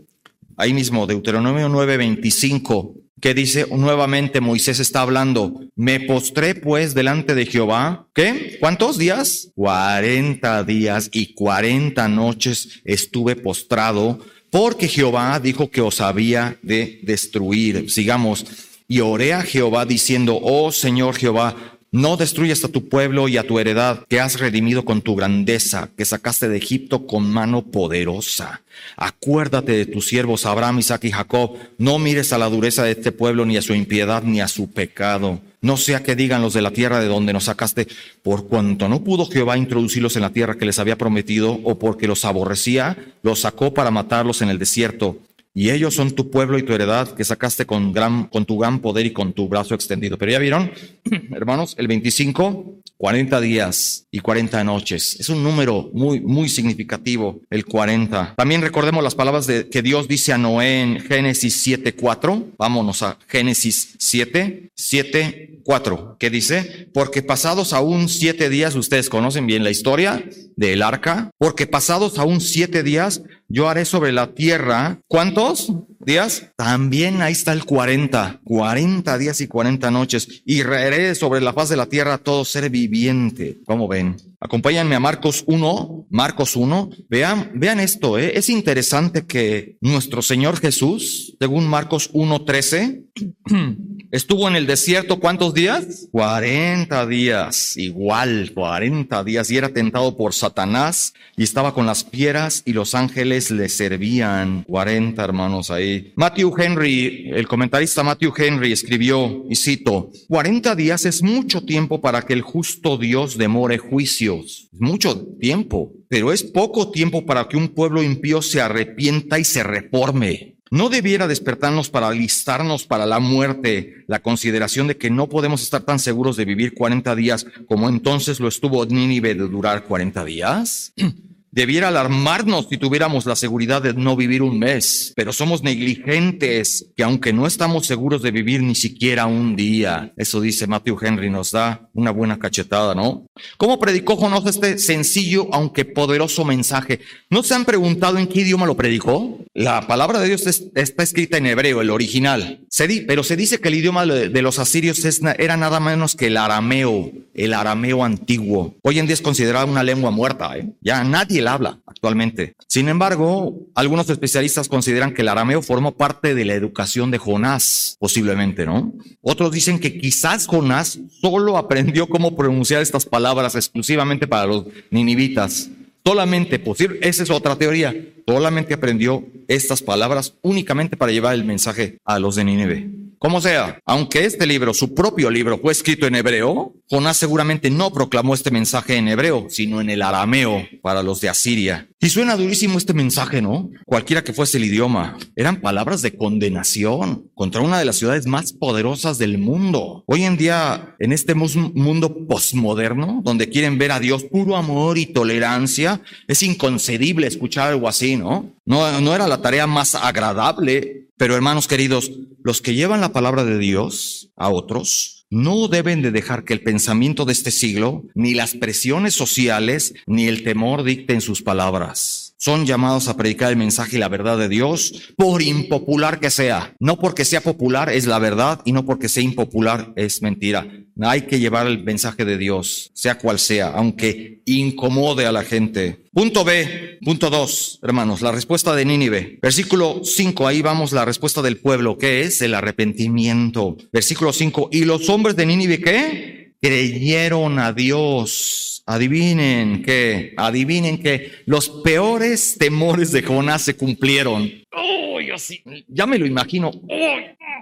Ahí 0.59 0.73
mismo, 0.73 1.07
Deuteronomio 1.07 1.69
9:25, 1.69 2.93
que 3.21 3.33
dice 3.33 3.65
nuevamente 3.71 4.41
Moisés 4.41 4.81
está 4.81 4.99
hablando, 5.03 5.61
me 5.77 6.01
postré 6.01 6.53
pues 6.53 6.93
delante 6.93 7.33
de 7.33 7.45
Jehová, 7.45 8.09
¿qué? 8.13 8.57
¿Cuántos 8.59 8.97
días? 8.97 9.53
40 9.55 10.65
días 10.65 11.09
y 11.13 11.33
40 11.33 12.09
noches 12.09 12.81
estuve 12.83 13.37
postrado, 13.37 14.19
porque 14.49 14.89
Jehová 14.89 15.39
dijo 15.39 15.71
que 15.71 15.79
os 15.79 16.01
había 16.01 16.59
de 16.61 16.99
destruir. 17.03 17.89
Sigamos. 17.89 18.45
Y 18.85 18.99
oré 18.99 19.33
a 19.33 19.43
Jehová 19.43 19.85
diciendo, 19.85 20.37
oh 20.43 20.73
Señor 20.73 21.15
Jehová, 21.15 21.55
no 21.91 22.17
destruyas 22.17 22.63
a 22.63 22.67
tu 22.67 22.87
pueblo 22.87 23.27
y 23.27 23.37
a 23.37 23.47
tu 23.47 23.59
heredad 23.59 24.05
que 24.07 24.19
has 24.19 24.39
redimido 24.39 24.85
con 24.85 25.01
tu 25.01 25.15
grandeza, 25.15 25.89
que 25.97 26.05
sacaste 26.05 26.47
de 26.47 26.57
Egipto 26.57 27.07
con 27.07 27.29
mano 27.29 27.63
poderosa. 27.63 28.61
Acuérdate 28.95 29.71
de 29.71 29.85
tus 29.85 30.07
siervos 30.07 30.45
Abraham, 30.45 30.79
Isaac 30.79 31.05
y 31.05 31.11
Jacob. 31.11 31.57
No 31.77 31.97
mires 31.97 32.31
a 32.31 32.37
la 32.37 32.49
dureza 32.49 32.83
de 32.83 32.91
este 32.91 33.11
pueblo, 33.11 33.45
ni 33.45 33.57
a 33.57 33.61
su 33.61 33.73
impiedad, 33.73 34.23
ni 34.23 34.39
a 34.39 34.47
su 34.47 34.71
pecado. 34.71 35.41
No 35.61 35.77
sea 35.77 36.03
que 36.03 36.15
digan 36.15 36.41
los 36.41 36.53
de 36.53 36.61
la 36.61 36.71
tierra 36.71 36.99
de 36.99 37.07
donde 37.07 37.33
nos 37.33 37.45
sacaste, 37.45 37.87
por 38.21 38.47
cuanto 38.47 38.87
no 38.87 39.03
pudo 39.03 39.25
Jehová 39.25 39.57
introducirlos 39.57 40.15
en 40.15 40.21
la 40.21 40.29
tierra 40.29 40.55
que 40.55 40.65
les 40.65 40.79
había 40.79 40.97
prometido, 40.97 41.59
o 41.63 41.79
porque 41.79 42.07
los 42.07 42.23
aborrecía, 42.23 42.97
los 43.23 43.41
sacó 43.41 43.73
para 43.73 43.91
matarlos 43.91 44.41
en 44.41 44.49
el 44.49 44.59
desierto. 44.59 45.17
Y 45.59 45.71
ellos 45.71 45.93
son 45.93 46.11
tu 46.11 46.31
pueblo 46.31 46.57
y 46.57 46.63
tu 46.63 46.71
heredad 46.71 47.13
que 47.13 47.25
sacaste 47.25 47.65
con, 47.65 47.91
gran, 47.91 48.29
con 48.29 48.45
tu 48.45 48.57
gran 48.57 48.79
poder 48.79 49.05
y 49.05 49.11
con 49.11 49.33
tu 49.33 49.49
brazo 49.49 49.75
extendido. 49.75 50.17
Pero 50.17 50.31
ya 50.31 50.39
vieron, 50.39 50.71
hermanos, 51.35 51.75
el 51.77 51.89
25, 51.89 52.79
40 52.95 53.41
días 53.41 54.07
y 54.09 54.19
40 54.19 54.63
noches. 54.63 55.17
Es 55.19 55.27
un 55.27 55.43
número 55.43 55.89
muy, 55.93 56.21
muy 56.21 56.47
significativo, 56.47 57.41
el 57.49 57.65
40. 57.65 58.35
También 58.37 58.61
recordemos 58.61 59.03
las 59.03 59.15
palabras 59.15 59.47
de, 59.47 59.67
que 59.67 59.81
Dios 59.81 60.07
dice 60.07 60.31
a 60.31 60.37
Noé 60.37 60.81
en 60.81 61.01
Génesis 61.01 61.61
7, 61.61 61.93
4. 61.93 62.51
Vámonos 62.57 63.03
a 63.03 63.17
Génesis 63.27 63.95
7, 63.99 64.71
7, 64.73 65.59
4. 65.65 66.15
¿Qué 66.19 66.29
dice? 66.29 66.89
Porque 66.93 67.21
pasados 67.21 67.73
aún 67.73 68.09
siete 68.09 68.49
días, 68.49 68.75
ustedes 68.75 69.09
conocen 69.09 69.45
bien 69.45 69.63
la 69.63 69.71
historia 69.71 70.23
del 70.55 70.81
arca, 70.81 71.31
porque 71.37 71.67
pasados 71.67 72.17
aún 72.17 72.41
siete 72.41 72.81
días, 72.81 73.21
yo 73.49 73.67
haré 73.67 73.83
sobre 73.83 74.11
la 74.11 74.33
tierra, 74.33 75.01
¿cuántos 75.07 75.73
días? 75.99 76.51
También 76.55 77.21
ahí 77.21 77.33
está 77.33 77.51
el 77.51 77.65
40, 77.65 78.41
40 78.43 79.17
días 79.17 79.41
y 79.41 79.47
40 79.47 79.91
noches, 79.91 80.43
y 80.45 80.63
raeré 80.63 81.15
sobre 81.15 81.41
la 81.41 81.53
faz 81.53 81.69
de 81.69 81.75
la 81.75 81.87
tierra 81.87 82.19
todo 82.19 82.45
ser 82.45 82.69
viviente. 82.69 83.57
¿Cómo 83.65 83.87
ven? 83.87 84.15
Acompáñenme 84.39 84.95
a 84.95 84.99
Marcos 84.99 85.43
1, 85.47 86.07
Marcos 86.09 86.55
1. 86.55 86.89
Vean, 87.09 87.51
vean 87.55 87.79
esto, 87.79 88.17
¿eh? 88.17 88.33
es 88.35 88.49
interesante 88.49 89.25
que 89.25 89.77
nuestro 89.81 90.21
Señor 90.21 90.59
Jesús, 90.59 91.35
según 91.39 91.67
Marcos 91.67 92.09
1, 92.13 92.45
13, 92.45 93.03
Estuvo 94.11 94.47
en 94.47 94.55
el 94.55 94.65
desierto 94.65 95.19
cuántos 95.19 95.53
días? 95.53 96.07
40 96.11 97.05
días, 97.05 97.77
igual, 97.77 98.51
40 98.55 99.23
días. 99.23 99.51
Y 99.51 99.57
era 99.57 99.69
tentado 99.69 100.17
por 100.17 100.33
Satanás 100.33 101.13
y 101.37 101.43
estaba 101.43 101.75
con 101.75 101.85
las 101.85 102.03
fieras 102.03 102.63
y 102.65 102.73
los 102.73 102.95
ángeles 102.95 103.51
le 103.51 103.69
servían. 103.69 104.63
40 104.63 105.23
hermanos 105.23 105.69
ahí. 105.69 106.11
Matthew 106.15 106.55
Henry, 106.57 107.29
el 107.31 107.47
comentarista 107.47 108.01
Matthew 108.01 108.33
Henry 108.35 108.71
escribió, 108.71 109.45
y 109.47 109.55
cito, 109.55 110.09
40 110.27 110.73
días 110.75 111.05
es 111.05 111.21
mucho 111.21 111.61
tiempo 111.63 112.01
para 112.01 112.23
que 112.23 112.33
el 112.33 112.41
justo 112.41 112.97
Dios 112.97 113.37
demore 113.37 113.77
juicios. 113.77 114.69
Es 114.73 114.81
mucho 114.81 115.23
tiempo, 115.39 115.93
pero 116.07 116.33
es 116.33 116.41
poco 116.41 116.89
tiempo 116.89 117.27
para 117.27 117.47
que 117.47 117.57
un 117.57 117.69
pueblo 117.69 118.01
impío 118.01 118.41
se 118.41 118.59
arrepienta 118.59 119.37
y 119.37 119.43
se 119.43 119.61
reforme. 119.61 120.58
No 120.71 120.89
debiera 120.89 121.27
despertarnos 121.27 121.89
para 121.89 122.09
alistarnos 122.09 122.85
para 122.85 123.05
la 123.05 123.19
muerte 123.19 124.03
la 124.07 124.19
consideración 124.19 124.87
de 124.87 124.97
que 124.97 125.09
no 125.09 125.27
podemos 125.27 125.63
estar 125.63 125.81
tan 125.81 125.97
seguros 125.99 126.37
de 126.37 126.45
vivir 126.45 126.75
40 126.75 127.15
días 127.15 127.47
como 127.67 127.89
entonces 127.89 128.39
lo 128.39 128.47
estuvo 128.47 128.85
Nínive 128.85 129.33
de 129.33 129.47
durar 129.47 129.85
40 129.85 130.25
días. 130.25 130.93
Debiera 131.51 131.87
alarmarnos 131.87 132.67
si 132.69 132.77
tuviéramos 132.77 133.25
la 133.25 133.35
seguridad 133.35 133.81
de 133.81 133.93
no 133.93 134.15
vivir 134.15 134.41
un 134.43 134.59
mes, 134.59 135.13
pero 135.15 135.33
somos 135.33 135.63
negligentes 135.63 136.85
que 136.95 137.03
aunque 137.03 137.33
no 137.33 137.47
estamos 137.47 137.85
seguros 137.87 138.21
de 138.21 138.31
vivir 138.31 138.61
ni 138.61 138.75
siquiera 138.75 139.25
un 139.25 139.55
día, 139.55 140.13
eso 140.17 140.41
dice 140.41 140.67
Matthew 140.67 140.97
Henry, 141.01 141.29
nos 141.29 141.51
da 141.51 141.89
una 141.93 142.11
buena 142.11 142.37
cachetada, 142.37 142.93
¿no? 142.93 143.25
¿Cómo 143.57 143.79
predicó 143.79 144.15
Jonás 144.15 144.45
este 144.45 144.77
sencillo 144.77 145.47
aunque 145.51 145.85
poderoso 145.85 146.45
mensaje? 146.45 146.99
¿No 147.29 147.41
se 147.43 147.55
han 147.55 147.65
preguntado 147.65 148.17
en 148.17 148.27
qué 148.27 148.41
idioma 148.41 148.65
lo 148.65 148.75
predicó? 148.77 149.39
La 149.53 149.87
palabra 149.87 150.19
de 150.19 150.27
Dios 150.27 150.45
es- 150.47 150.65
está 150.75 151.03
escrita 151.03 151.37
en 151.37 151.47
hebreo, 151.47 151.81
el 151.81 151.89
original, 151.89 152.61
pero 153.07 153.23
se 153.23 153.35
dice 153.35 153.59
que 153.59 153.67
el 153.69 153.75
idioma 153.75 154.05
de 154.05 154.41
los 154.41 154.59
asirios 154.59 155.03
era 155.37 155.57
nada 155.57 155.79
menos 155.79 156.15
que 156.15 156.27
el 156.27 156.37
arameo, 156.37 157.11
el 157.33 157.53
arameo 157.53 158.03
antiguo. 158.03 158.75
Hoy 158.83 158.99
en 158.99 159.05
día 159.07 159.13
es 159.15 159.21
considerada 159.21 159.65
una 159.65 159.83
lengua 159.83 160.11
muerta, 160.11 160.55
¿eh? 160.57 160.69
ya 160.81 161.03
nadie 161.03 161.38
la 161.41 161.53
habla 161.53 161.79
actualmente. 161.85 162.53
Sin 162.67 162.89
embargo, 162.89 163.55
algunos 163.75 164.09
especialistas 164.09 164.67
consideran 164.67 165.13
que 165.13 165.21
el 165.21 165.27
arameo 165.29 165.61
formó 165.61 165.95
parte 165.95 166.35
de 166.35 166.45
la 166.45 166.53
educación 166.53 167.11
de 167.11 167.17
Jonás, 167.17 167.97
posiblemente, 167.99 168.65
¿no? 168.65 168.93
Otros 169.21 169.51
dicen 169.51 169.79
que 169.79 169.97
quizás 169.99 170.47
Jonás 170.47 170.99
solo 171.21 171.57
aprendió 171.57 172.07
cómo 172.07 172.35
pronunciar 172.35 172.81
estas 172.81 173.05
palabras 173.05 173.55
exclusivamente 173.55 174.27
para 174.27 174.45
los 174.45 174.65
ninivitas. 174.91 175.69
Solamente, 176.05 176.59
posible, 176.59 176.99
esa 177.01 177.23
es 177.23 177.29
otra 177.29 177.55
teoría, 177.55 177.93
solamente 178.25 178.73
aprendió 178.73 179.23
estas 179.47 179.81
palabras 179.81 180.33
únicamente 180.41 180.97
para 180.97 181.11
llevar 181.11 181.35
el 181.35 181.43
mensaje 181.43 181.99
a 182.05 182.19
los 182.19 182.35
de 182.35 182.45
Nínive. 182.45 182.98
Como 183.19 183.41
sea, 183.41 183.81
aunque 183.85 184.23
este 184.23 184.47
libro, 184.47 184.73
su 184.73 184.93
propio 184.93 185.29
libro, 185.29 185.59
fue 185.59 185.73
escrito 185.73 186.07
en 186.07 186.15
hebreo, 186.15 186.73
Jonás 186.89 187.17
seguramente 187.17 187.69
no 187.69 187.91
proclamó 187.91 188.33
este 188.33 188.49
mensaje 188.49 188.95
en 188.95 189.09
hebreo, 189.09 189.47
sino 189.49 189.81
en 189.81 189.89
el 189.89 190.01
arameo 190.01 190.65
para 190.81 191.03
los 191.03 191.19
de 191.19 191.27
Asiria. 191.27 191.89
Y 191.99 192.09
suena 192.09 192.37
durísimo 192.37 192.77
este 192.77 192.93
mensaje, 192.93 193.41
¿no? 193.41 193.69
Cualquiera 193.85 194.23
que 194.23 194.31
fuese 194.31 194.57
el 194.57 194.63
idioma. 194.63 195.17
Eran 195.35 195.59
palabras 195.59 196.01
de 196.01 196.15
condenación 196.15 197.29
contra 197.35 197.61
una 197.61 197.77
de 197.77 197.83
las 197.83 197.97
ciudades 197.97 198.25
más 198.25 198.53
poderosas 198.53 199.17
del 199.17 199.37
mundo. 199.37 200.05
Hoy 200.07 200.23
en 200.23 200.37
día, 200.37 200.95
en 200.99 201.11
este 201.11 201.35
mundo 201.35 202.25
postmoderno, 202.25 203.21
donde 203.23 203.49
quieren 203.49 203.77
ver 203.77 203.91
a 203.91 203.99
Dios 203.99 204.23
puro 204.23 204.55
amor 204.55 204.97
y 204.97 205.07
tolerancia, 205.07 206.01
es 206.27 206.41
inconcebible 206.41 207.27
escuchar 207.27 207.73
algo 207.73 207.89
así, 207.89 208.15
¿no? 208.15 208.55
No, 208.69 209.01
no 209.01 209.15
era 209.15 209.27
la 209.27 209.41
tarea 209.41 209.65
más 209.65 209.95
agradable, 209.95 211.07
pero 211.17 211.35
hermanos 211.35 211.67
queridos, 211.67 212.11
los 212.43 212.61
que 212.61 212.75
llevan 212.75 213.01
la 213.01 213.11
palabra 213.11 213.43
de 213.43 213.57
Dios 213.57 214.29
a 214.37 214.49
otros, 214.49 215.25
no 215.31 215.67
deben 215.67 216.03
de 216.03 216.11
dejar 216.11 216.43
que 216.43 216.53
el 216.53 216.61
pensamiento 216.61 217.25
de 217.25 217.33
este 217.33 217.49
siglo, 217.49 218.03
ni 218.13 218.35
las 218.35 218.53
presiones 218.53 219.15
sociales, 219.15 219.95
ni 220.05 220.27
el 220.27 220.43
temor 220.43 220.83
dicten 220.83 221.19
sus 221.19 221.41
palabras. 221.41 222.35
Son 222.37 222.67
llamados 222.67 223.07
a 223.07 223.17
predicar 223.17 223.49
el 223.49 223.57
mensaje 223.57 223.97
y 223.97 223.99
la 223.99 224.07
verdad 224.07 224.37
de 224.37 224.49
Dios, 224.49 225.13
por 225.17 225.41
impopular 225.41 226.19
que 226.19 226.29
sea. 226.29 226.75
No 226.79 226.99
porque 226.99 227.25
sea 227.25 227.41
popular 227.41 227.89
es 227.89 228.05
la 228.05 228.19
verdad 228.19 228.61
y 228.65 228.71
no 228.71 228.85
porque 228.85 229.09
sea 229.09 229.23
impopular 229.23 229.93
es 229.95 230.21
mentira. 230.21 230.67
Hay 231.01 231.21
que 231.21 231.39
llevar 231.39 231.67
el 231.67 231.83
mensaje 231.83 232.25
de 232.25 232.37
Dios, 232.37 232.91
sea 232.93 233.17
cual 233.17 233.39
sea, 233.39 233.69
aunque 233.69 234.41
incomode 234.45 235.25
a 235.25 235.31
la 235.31 235.43
gente. 235.43 236.05
Punto 236.11 236.43
B, 236.43 236.99
punto 237.03 237.29
2, 237.29 237.79
hermanos, 237.83 238.21
la 238.21 238.31
respuesta 238.31 238.75
de 238.75 238.85
Nínive. 238.85 239.39
Versículo 239.41 240.01
5, 240.03 240.47
ahí 240.47 240.61
vamos 240.61 240.91
la 240.91 241.05
respuesta 241.05 241.41
del 241.41 241.57
pueblo, 241.57 241.97
que 241.97 242.21
es 242.21 242.41
el 242.41 242.53
arrepentimiento. 242.53 243.77
Versículo 243.91 244.33
5, 244.33 244.69
y 244.71 244.85
los 244.85 245.09
hombres 245.09 245.35
de 245.35 245.45
Nínive, 245.45 245.79
¿qué? 245.79 246.55
Creyeron 246.61 247.59
a 247.59 247.73
Dios. 247.73 248.78
Adivinen 248.91 249.83
que, 249.83 250.33
adivinen 250.35 250.97
que 250.97 251.31
los 251.45 251.69
peores 251.83 252.55
temores 252.57 253.11
de 253.11 253.21
Jonás 253.21 253.61
se 253.61 253.75
cumplieron. 253.75 254.51
Oh, 254.71 255.21
yo 255.21 255.37
sí, 255.37 255.61
ya 255.87 256.07
me 256.07 256.17
lo 256.17 256.25
imagino. 256.25 256.69
Oh. 256.69 257.17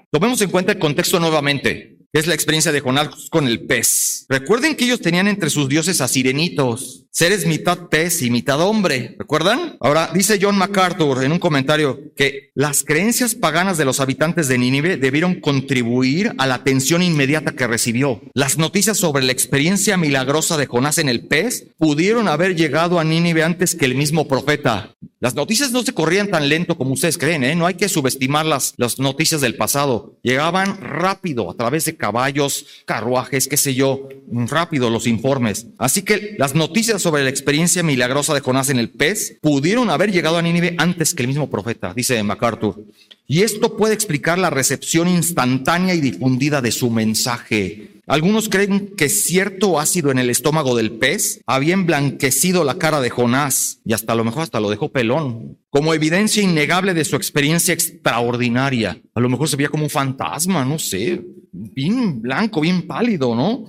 Tomemos 0.10 0.42
en 0.42 0.50
cuenta 0.50 0.72
el 0.72 0.80
contexto 0.80 1.20
nuevamente, 1.20 1.98
que 2.14 2.20
es 2.20 2.28
la 2.28 2.34
experiencia 2.34 2.72
de 2.72 2.80
Jonás 2.80 3.30
con 3.30 3.46
el 3.46 3.66
pez. 3.66 4.26
Recuerden 4.30 4.78
que 4.78 4.86
ellos 4.86 5.02
tenían 5.02 5.28
entre 5.28 5.50
sus 5.50 5.68
dioses 5.68 6.00
a 6.00 6.08
sirenitos, 6.08 7.08
seres 7.18 7.48
mitad 7.48 7.90
pez 7.90 8.22
y 8.22 8.30
mitad 8.30 8.62
hombre. 8.62 9.16
¿Recuerdan? 9.18 9.76
Ahora, 9.80 10.12
dice 10.14 10.38
John 10.40 10.58
MacArthur 10.58 11.24
en 11.24 11.32
un 11.32 11.40
comentario 11.40 12.00
que 12.16 12.52
las 12.54 12.84
creencias 12.84 13.34
paganas 13.34 13.78
de 13.78 13.86
los 13.86 14.00
habitantes 14.00 14.48
de 14.48 14.60
Nínive 14.60 14.98
debieron 14.98 15.42
contribuir 15.42 16.34
a 16.38 16.46
la 16.46 16.56
atención 16.56 17.02
inmediata 17.02 17.54
que 17.54 17.66
recibió. 17.66 18.22
Las 18.34 18.58
noticias 18.58 18.98
sobre 18.98 19.26
la 19.26 19.32
experiencia 19.32 19.98
milagrosa 19.98 20.58
de 20.58 20.68
Jonás 20.68 21.00
en 21.00 21.10
el 21.10 21.17
pez 21.22 21.68
pudieron 21.78 22.28
haber 22.28 22.56
llegado 22.56 23.00
a 23.00 23.04
Nínive 23.04 23.44
antes 23.44 23.76
que 23.76 23.86
el 23.86 23.96
mismo 23.96 24.28
profeta. 24.28 24.96
Las 25.20 25.34
noticias 25.34 25.72
no 25.72 25.82
se 25.82 25.94
corrían 25.94 26.30
tan 26.30 26.48
lento 26.48 26.78
como 26.78 26.94
ustedes 26.94 27.18
creen, 27.18 27.44
¿eh? 27.44 27.56
No 27.56 27.66
hay 27.66 27.74
que 27.74 27.90
subestimar 27.90 28.46
las, 28.46 28.76
las 28.78 29.00
noticias 29.00 29.42
del 29.42 29.56
pasado. 29.56 30.16
Llegaban 30.22 30.80
rápido 30.80 31.50
a 31.50 31.56
través 31.56 31.86
de 31.86 31.98
caballos, 31.98 32.68
carruajes, 32.86 33.48
qué 33.48 33.58
sé 33.58 33.74
yo, 33.74 34.08
rápido 34.32 34.92
los 34.92 35.08
informes. 35.08 35.68
Así 35.80 36.04
que 36.04 36.36
las 36.38 36.54
noticias 36.54 37.02
sobre 37.02 37.24
la 37.24 37.32
experiencia 37.32 37.82
milagrosa 37.82 38.36
de 38.36 38.42
Jonás 38.42 38.70
en 38.70 38.78
el 38.78 38.90
pez 38.90 39.38
pudieron 39.42 39.90
haber 39.90 40.12
llegado 40.12 40.38
a 40.38 40.42
Nínive 40.44 40.76
antes 40.78 41.16
que 41.16 41.24
el 41.24 41.30
mismo 41.30 41.50
profeta, 41.50 41.94
dice 41.96 42.22
MacArthur. 42.22 42.84
Y 43.26 43.42
esto 43.42 43.76
puede 43.76 43.96
explicar 43.96 44.38
la 44.38 44.52
recepción 44.52 45.08
instantánea 45.08 45.96
y 45.96 46.02
difundida 46.02 46.62
de 46.62 46.72
su 46.72 46.92
mensaje. 46.92 47.97
Algunos 48.08 48.48
creen 48.48 48.96
que 48.96 49.10
cierto 49.10 49.82
ácido 49.82 50.12
en 50.12 50.18
el 50.18 50.30
estómago 50.30 50.78
del 50.78 50.94
pez 50.94 51.42
había 51.46 51.74
emblanquecido 51.74 52.64
la 52.64 52.78
cara 52.78 53.02
de 53.02 53.10
Jonás 53.10 53.82
y 53.84 53.92
hasta 53.92 54.14
a 54.14 54.16
lo 54.16 54.24
mejor 54.24 54.44
hasta 54.44 54.62
lo 54.62 54.70
dejó 54.70 54.94
pelón, 54.94 55.58
como 55.70 55.94
evidencia 55.94 56.42
innegable 56.42 56.94
de 56.94 57.04
su 57.04 57.18
experiencia 57.18 57.74
extraordinaria. 57.74 59.02
A 59.14 59.20
lo 59.20 59.28
mejor 59.28 59.50
se 59.50 59.58
veía 59.58 59.68
como 59.68 59.84
un 59.84 59.90
fantasma, 59.90 60.64
no 60.64 60.80
sé, 60.80 61.22
bien 61.52 62.22
blanco, 62.22 62.62
bien 62.62 62.88
pálido, 62.88 63.36
¿no? 63.36 63.66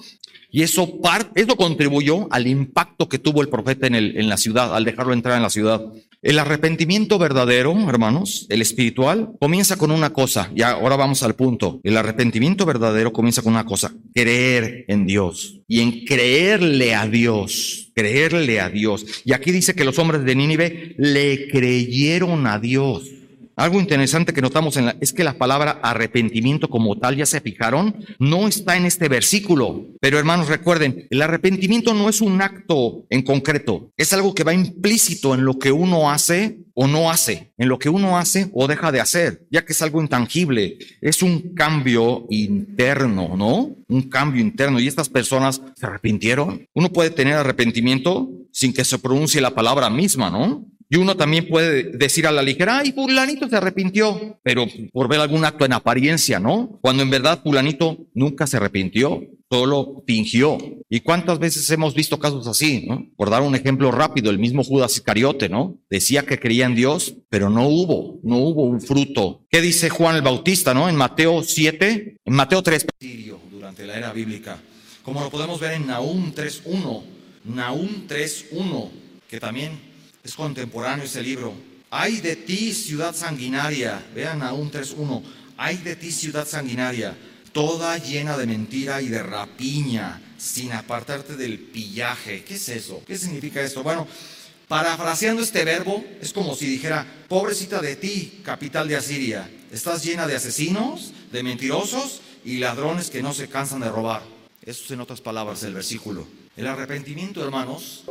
Y 0.50 0.62
eso, 0.62 1.00
eso 1.34 1.56
contribuyó 1.56 2.32
al 2.32 2.46
impacto 2.46 3.08
que 3.08 3.18
tuvo 3.18 3.42
el 3.42 3.48
profeta 3.48 3.88
en, 3.88 3.96
el, 3.96 4.16
en 4.16 4.28
la 4.28 4.36
ciudad, 4.36 4.74
al 4.74 4.84
dejarlo 4.84 5.12
entrar 5.12 5.36
en 5.36 5.42
la 5.42 5.50
ciudad. 5.50 5.82
El 6.20 6.40
arrepentimiento 6.40 7.16
verdadero, 7.16 7.76
hermanos, 7.88 8.46
el 8.48 8.60
espiritual, 8.60 9.34
comienza 9.40 9.76
con 9.76 9.92
una 9.92 10.12
cosa, 10.12 10.50
y 10.52 10.62
ahora 10.62 10.96
vamos 10.96 11.22
al 11.22 11.36
punto. 11.36 11.80
El 11.84 11.96
arrepentimiento 11.96 12.66
verdadero 12.66 13.12
comienza 13.12 13.40
con 13.40 13.52
una 13.52 13.64
cosa, 13.64 13.94
creer 14.12 14.84
en 14.88 15.06
Dios 15.06 15.60
y 15.68 15.80
en 15.80 16.04
creerle 16.04 16.96
a 16.96 17.06
Dios, 17.06 17.92
creerle 17.94 18.60
a 18.60 18.68
Dios. 18.68 19.22
Y 19.24 19.32
aquí 19.32 19.52
dice 19.52 19.76
que 19.76 19.84
los 19.84 20.00
hombres 20.00 20.24
de 20.24 20.34
Nínive 20.34 20.96
le 20.98 21.46
creyeron 21.46 22.48
a 22.48 22.58
Dios. 22.58 23.04
Algo 23.58 23.80
interesante 23.80 24.32
que 24.32 24.40
notamos 24.40 24.78
es 25.00 25.12
que 25.12 25.24
la 25.24 25.36
palabra 25.36 25.80
arrepentimiento 25.82 26.68
como 26.68 26.96
tal, 26.96 27.16
ya 27.16 27.26
se 27.26 27.40
fijaron, 27.40 27.96
no 28.20 28.46
está 28.46 28.76
en 28.76 28.86
este 28.86 29.08
versículo. 29.08 29.84
Pero 30.00 30.16
hermanos, 30.16 30.48
recuerden, 30.48 31.08
el 31.10 31.20
arrepentimiento 31.22 31.92
no 31.92 32.08
es 32.08 32.20
un 32.20 32.40
acto 32.40 33.04
en 33.10 33.22
concreto, 33.22 33.90
es 33.96 34.12
algo 34.12 34.32
que 34.32 34.44
va 34.44 34.54
implícito 34.54 35.34
en 35.34 35.44
lo 35.44 35.58
que 35.58 35.72
uno 35.72 36.08
hace 36.08 36.60
o 36.72 36.86
no 36.86 37.10
hace, 37.10 37.52
en 37.58 37.68
lo 37.68 37.80
que 37.80 37.88
uno 37.88 38.16
hace 38.16 38.48
o 38.52 38.68
deja 38.68 38.92
de 38.92 39.00
hacer, 39.00 39.44
ya 39.50 39.64
que 39.64 39.72
es 39.72 39.82
algo 39.82 40.00
intangible, 40.00 40.78
es 41.00 41.20
un 41.20 41.52
cambio 41.54 42.26
interno, 42.30 43.36
¿no? 43.36 43.74
Un 43.88 44.02
cambio 44.02 44.40
interno. 44.40 44.78
Y 44.78 44.86
estas 44.86 45.08
personas 45.08 45.60
se 45.74 45.86
arrepintieron. 45.86 46.64
Uno 46.74 46.92
puede 46.92 47.10
tener 47.10 47.34
arrepentimiento 47.34 48.30
sin 48.52 48.72
que 48.72 48.84
se 48.84 49.00
pronuncie 49.00 49.40
la 49.40 49.56
palabra 49.56 49.90
misma, 49.90 50.30
¿no? 50.30 50.64
Y 50.90 50.96
uno 50.96 51.16
también 51.16 51.48
puede 51.48 51.84
decir 51.96 52.26
a 52.26 52.32
la 52.32 52.42
ligera, 52.42 52.78
ay, 52.78 52.92
fulanito 52.92 53.46
se 53.48 53.56
arrepintió, 53.56 54.38
pero 54.42 54.66
por 54.90 55.08
ver 55.08 55.20
algún 55.20 55.44
acto 55.44 55.66
en 55.66 55.74
apariencia, 55.74 56.40
¿no? 56.40 56.78
Cuando 56.80 57.02
en 57.02 57.10
verdad 57.10 57.42
fulanito 57.42 58.06
nunca 58.14 58.46
se 58.46 58.56
arrepintió. 58.56 59.20
solo 59.50 60.02
fingió. 60.06 60.58
¿Y 60.90 61.00
cuántas 61.00 61.38
veces 61.38 61.70
hemos 61.70 61.94
visto 61.94 62.18
casos 62.18 62.46
así? 62.46 62.84
¿no? 62.86 63.06
Por 63.16 63.30
dar 63.30 63.42
un 63.42 63.54
ejemplo 63.54 63.90
rápido, 63.90 64.30
el 64.30 64.38
mismo 64.38 64.62
Judas 64.62 64.94
Iscariote, 64.96 65.48
¿no? 65.48 65.78
Decía 65.88 66.24
que 66.26 66.38
creía 66.38 66.66
en 66.66 66.74
Dios, 66.74 67.16
pero 67.30 67.48
no 67.48 67.66
hubo, 67.66 68.20
no 68.22 68.36
hubo 68.38 68.64
un 68.64 68.80
fruto. 68.80 69.46
¿Qué 69.50 69.60
dice 69.62 69.88
Juan 69.88 70.16
el 70.16 70.22
Bautista, 70.22 70.74
no? 70.74 70.88
En 70.88 70.96
Mateo 70.96 71.42
7, 71.42 72.16
en 72.24 72.34
Mateo 72.34 72.62
3. 72.62 72.86
Sirio, 73.00 73.38
durante 73.50 73.86
la 73.86 73.96
era 73.96 74.12
bíblica. 74.12 74.58
Como 75.02 75.20
lo 75.20 75.30
podemos 75.30 75.58
ver 75.60 75.72
en 75.72 75.86
Nahum 75.86 76.32
3.1. 76.34 77.02
Nahum 77.44 78.06
3.1, 78.06 78.90
que 79.28 79.40
también 79.40 79.87
es 80.28 80.34
contemporáneo 80.34 81.04
ese 81.04 81.22
libro. 81.22 81.54
Ay 81.90 82.20
de 82.20 82.36
ti, 82.36 82.72
ciudad 82.72 83.14
sanguinaria. 83.14 84.04
Vean 84.14 84.40
Nahum 84.40 84.70
3.1. 84.70 85.22
Ay 85.56 85.78
de 85.78 85.96
ti, 85.96 86.12
ciudad 86.12 86.46
sanguinaria 86.46 87.16
toda 87.52 87.98
llena 87.98 88.36
de 88.36 88.46
mentira 88.46 89.02
y 89.02 89.08
de 89.08 89.22
rapiña, 89.22 90.20
sin 90.38 90.72
apartarte 90.72 91.36
del 91.36 91.58
pillaje. 91.58 92.44
¿Qué 92.44 92.54
es 92.54 92.68
eso? 92.68 93.02
¿Qué 93.06 93.18
significa 93.18 93.60
esto? 93.60 93.82
Bueno, 93.82 94.06
parafraseando 94.68 95.42
este 95.42 95.64
verbo, 95.64 96.04
es 96.20 96.32
como 96.32 96.54
si 96.54 96.66
dijera, 96.66 97.06
pobrecita 97.28 97.80
de 97.80 97.96
ti, 97.96 98.40
capital 98.44 98.86
de 98.86 98.96
Asiria, 98.96 99.50
estás 99.72 100.04
llena 100.04 100.26
de 100.26 100.36
asesinos, 100.36 101.12
de 101.32 101.42
mentirosos 101.42 102.20
y 102.44 102.58
ladrones 102.58 103.10
que 103.10 103.22
no 103.22 103.32
se 103.32 103.48
cansan 103.48 103.80
de 103.80 103.90
robar. 103.90 104.22
Eso 104.64 104.84
es 104.84 104.90
en 104.90 105.00
otras 105.00 105.20
palabras 105.20 105.62
el 105.62 105.74
versículo. 105.74 106.26
El 106.56 106.66
arrepentimiento, 106.66 107.42
hermanos, 107.42 108.04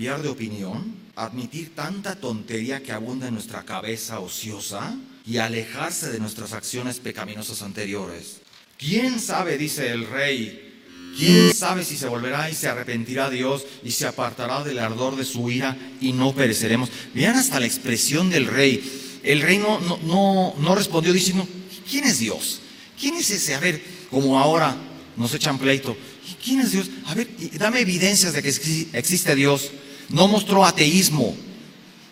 cambiar 0.00 0.22
de 0.22 0.30
opinión, 0.30 0.94
admitir 1.14 1.74
tanta 1.74 2.16
tontería 2.16 2.82
que 2.82 2.90
abunda 2.90 3.28
en 3.28 3.34
nuestra 3.34 3.64
cabeza 3.66 4.18
ociosa 4.20 4.96
y 5.26 5.36
alejarse 5.36 6.08
de 6.08 6.18
nuestras 6.18 6.54
acciones 6.54 7.00
pecaminosas 7.00 7.60
anteriores. 7.60 8.36
¿Quién 8.78 9.20
sabe, 9.20 9.58
dice 9.58 9.90
el 9.90 10.06
rey, 10.06 10.84
quién 11.18 11.52
sabe 11.52 11.84
si 11.84 11.98
se 11.98 12.08
volverá 12.08 12.48
y 12.48 12.54
se 12.54 12.68
arrepentirá 12.68 13.28
Dios 13.28 13.66
y 13.84 13.90
se 13.90 14.06
apartará 14.06 14.64
del 14.64 14.78
ardor 14.78 15.16
de 15.16 15.26
su 15.26 15.50
ira 15.50 15.76
y 16.00 16.14
no 16.14 16.34
pereceremos? 16.34 16.88
Vean 17.14 17.36
hasta 17.36 17.60
la 17.60 17.66
expresión 17.66 18.30
del 18.30 18.46
rey. 18.46 19.20
El 19.22 19.42
rey 19.42 19.58
no, 19.58 19.80
no, 19.80 20.54
no 20.56 20.74
respondió 20.74 21.12
diciendo, 21.12 21.46
¿quién 21.90 22.04
es 22.04 22.20
Dios? 22.20 22.62
¿Quién 22.98 23.16
es 23.16 23.30
ese? 23.30 23.54
A 23.54 23.60
ver, 23.60 23.82
como 24.10 24.38
ahora 24.38 24.74
nos 25.18 25.34
echan 25.34 25.58
pleito. 25.58 25.94
¿Quién 26.42 26.60
es 26.60 26.72
Dios? 26.72 26.88
A 27.04 27.14
ver, 27.14 27.28
dame 27.58 27.80
evidencias 27.80 28.32
de 28.32 28.42
que 28.42 28.48
existe 28.48 29.34
Dios. 29.34 29.70
No 30.10 30.26
mostró 30.26 30.64
ateísmo, 30.64 31.36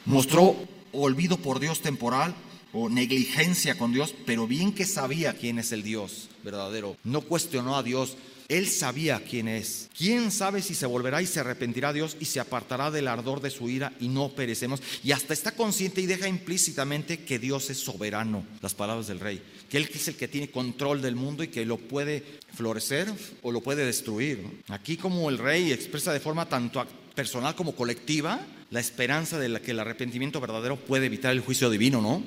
mostró 0.05 0.55
olvido 0.93 1.37
por 1.37 1.59
Dios 1.59 1.81
temporal 1.81 2.33
o 2.73 2.89
negligencia 2.89 3.77
con 3.77 3.93
Dios, 3.93 4.15
pero 4.25 4.47
bien 4.47 4.73
que 4.73 4.85
sabía 4.85 5.33
quién 5.33 5.59
es 5.59 5.73
el 5.73 5.83
Dios 5.83 6.29
verdadero. 6.45 6.97
No 7.03 7.23
cuestionó 7.23 7.77
a 7.77 7.83
Dios. 7.83 8.17
Él 8.47 8.69
sabía 8.69 9.21
quién 9.29 9.49
es. 9.49 9.91
¿Quién 9.99 10.31
sabe 10.31 10.63
si 10.63 10.75
se 10.75 10.87
volverá 10.87 11.21
y 11.21 11.27
se 11.27 11.41
arrepentirá 11.41 11.93
Dios 11.93 12.17
y 12.21 12.25
se 12.27 12.39
apartará 12.39 12.91
del 12.93 13.09
ardor 13.09 13.41
de 13.41 13.51
su 13.51 13.69
ira 13.69 13.93
y 14.01 14.09
no 14.09 14.29
perecemos? 14.31 14.81
Y 15.03 15.11
hasta 15.11 15.35
está 15.35 15.51
consciente 15.51 16.01
y 16.01 16.07
deja 16.07 16.29
implícitamente 16.29 17.25
que 17.25 17.41
Dios 17.41 17.69
es 17.69 17.79
soberano, 17.79 18.47
las 18.63 18.75
palabras 18.75 19.09
del 19.09 19.21
rey. 19.21 19.43
Que 19.69 19.77
Él 19.77 19.91
es 19.93 20.07
el 20.07 20.17
que 20.17 20.29
tiene 20.29 20.51
control 20.51 21.03
del 21.03 21.17
mundo 21.17 21.43
y 21.43 21.49
que 21.49 21.67
lo 21.67 21.77
puede 21.79 22.25
florecer 22.55 23.13
o 23.43 23.51
lo 23.51 23.61
puede 23.61 23.85
destruir. 23.85 24.63
Aquí 24.69 24.97
como 24.97 25.29
el 25.29 25.37
rey 25.37 25.73
expresa 25.73 26.13
de 26.13 26.21
forma 26.21 26.49
tanto 26.49 26.81
personal 27.19 27.57
como 27.57 27.75
colectiva 27.75 28.39
la 28.71 28.79
esperanza 28.79 29.41
de 29.41 29.49
la 29.49 29.59
que 29.59 29.73
el 29.73 29.81
arrepentimiento 29.81 30.41
verdadero 30.41 30.77
puede 30.77 31.07
evitar 31.07 31.33
el 31.33 31.41
juicio 31.41 31.69
divino, 31.69 32.01
¿no? 32.01 32.23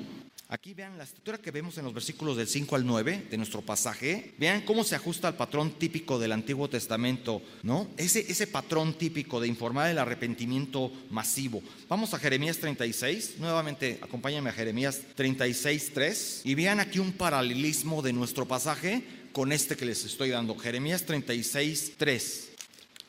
Aquí 0.48 0.74
vean 0.74 0.98
la 0.98 1.04
estructura 1.04 1.38
que 1.38 1.50
vemos 1.50 1.78
en 1.78 1.84
los 1.84 1.94
versículos 1.94 2.36
del 2.36 2.46
5 2.46 2.76
al 2.76 2.84
9 2.84 3.28
de 3.30 3.36
nuestro 3.38 3.62
pasaje. 3.62 4.34
Vean 4.36 4.60
cómo 4.66 4.84
se 4.84 4.94
ajusta 4.94 5.28
al 5.28 5.36
patrón 5.36 5.70
típico 5.78 6.18
del 6.18 6.32
Antiguo 6.32 6.68
Testamento, 6.68 7.40
¿no? 7.62 7.88
Ese, 7.96 8.30
ese 8.30 8.46
patrón 8.46 8.92
típico 8.92 9.40
de 9.40 9.48
informar 9.48 9.88
el 9.88 9.96
arrepentimiento 9.96 10.92
masivo. 11.08 11.62
Vamos 11.88 12.12
a 12.12 12.18
Jeremías 12.18 12.58
36. 12.58 13.36
Nuevamente, 13.38 13.98
acompáñenme 14.02 14.50
a 14.50 14.52
Jeremías 14.52 15.00
36, 15.14 15.90
3. 15.94 16.42
Y 16.44 16.54
vean 16.54 16.80
aquí 16.80 16.98
un 16.98 17.12
paralelismo 17.12 18.02
de 18.02 18.12
nuestro 18.12 18.46
pasaje 18.46 19.02
con 19.32 19.52
este 19.52 19.74
que 19.74 19.86
les 19.86 20.04
estoy 20.04 20.28
dando. 20.28 20.54
Jeremías 20.54 21.06
36, 21.06 21.92
3. 21.96 22.48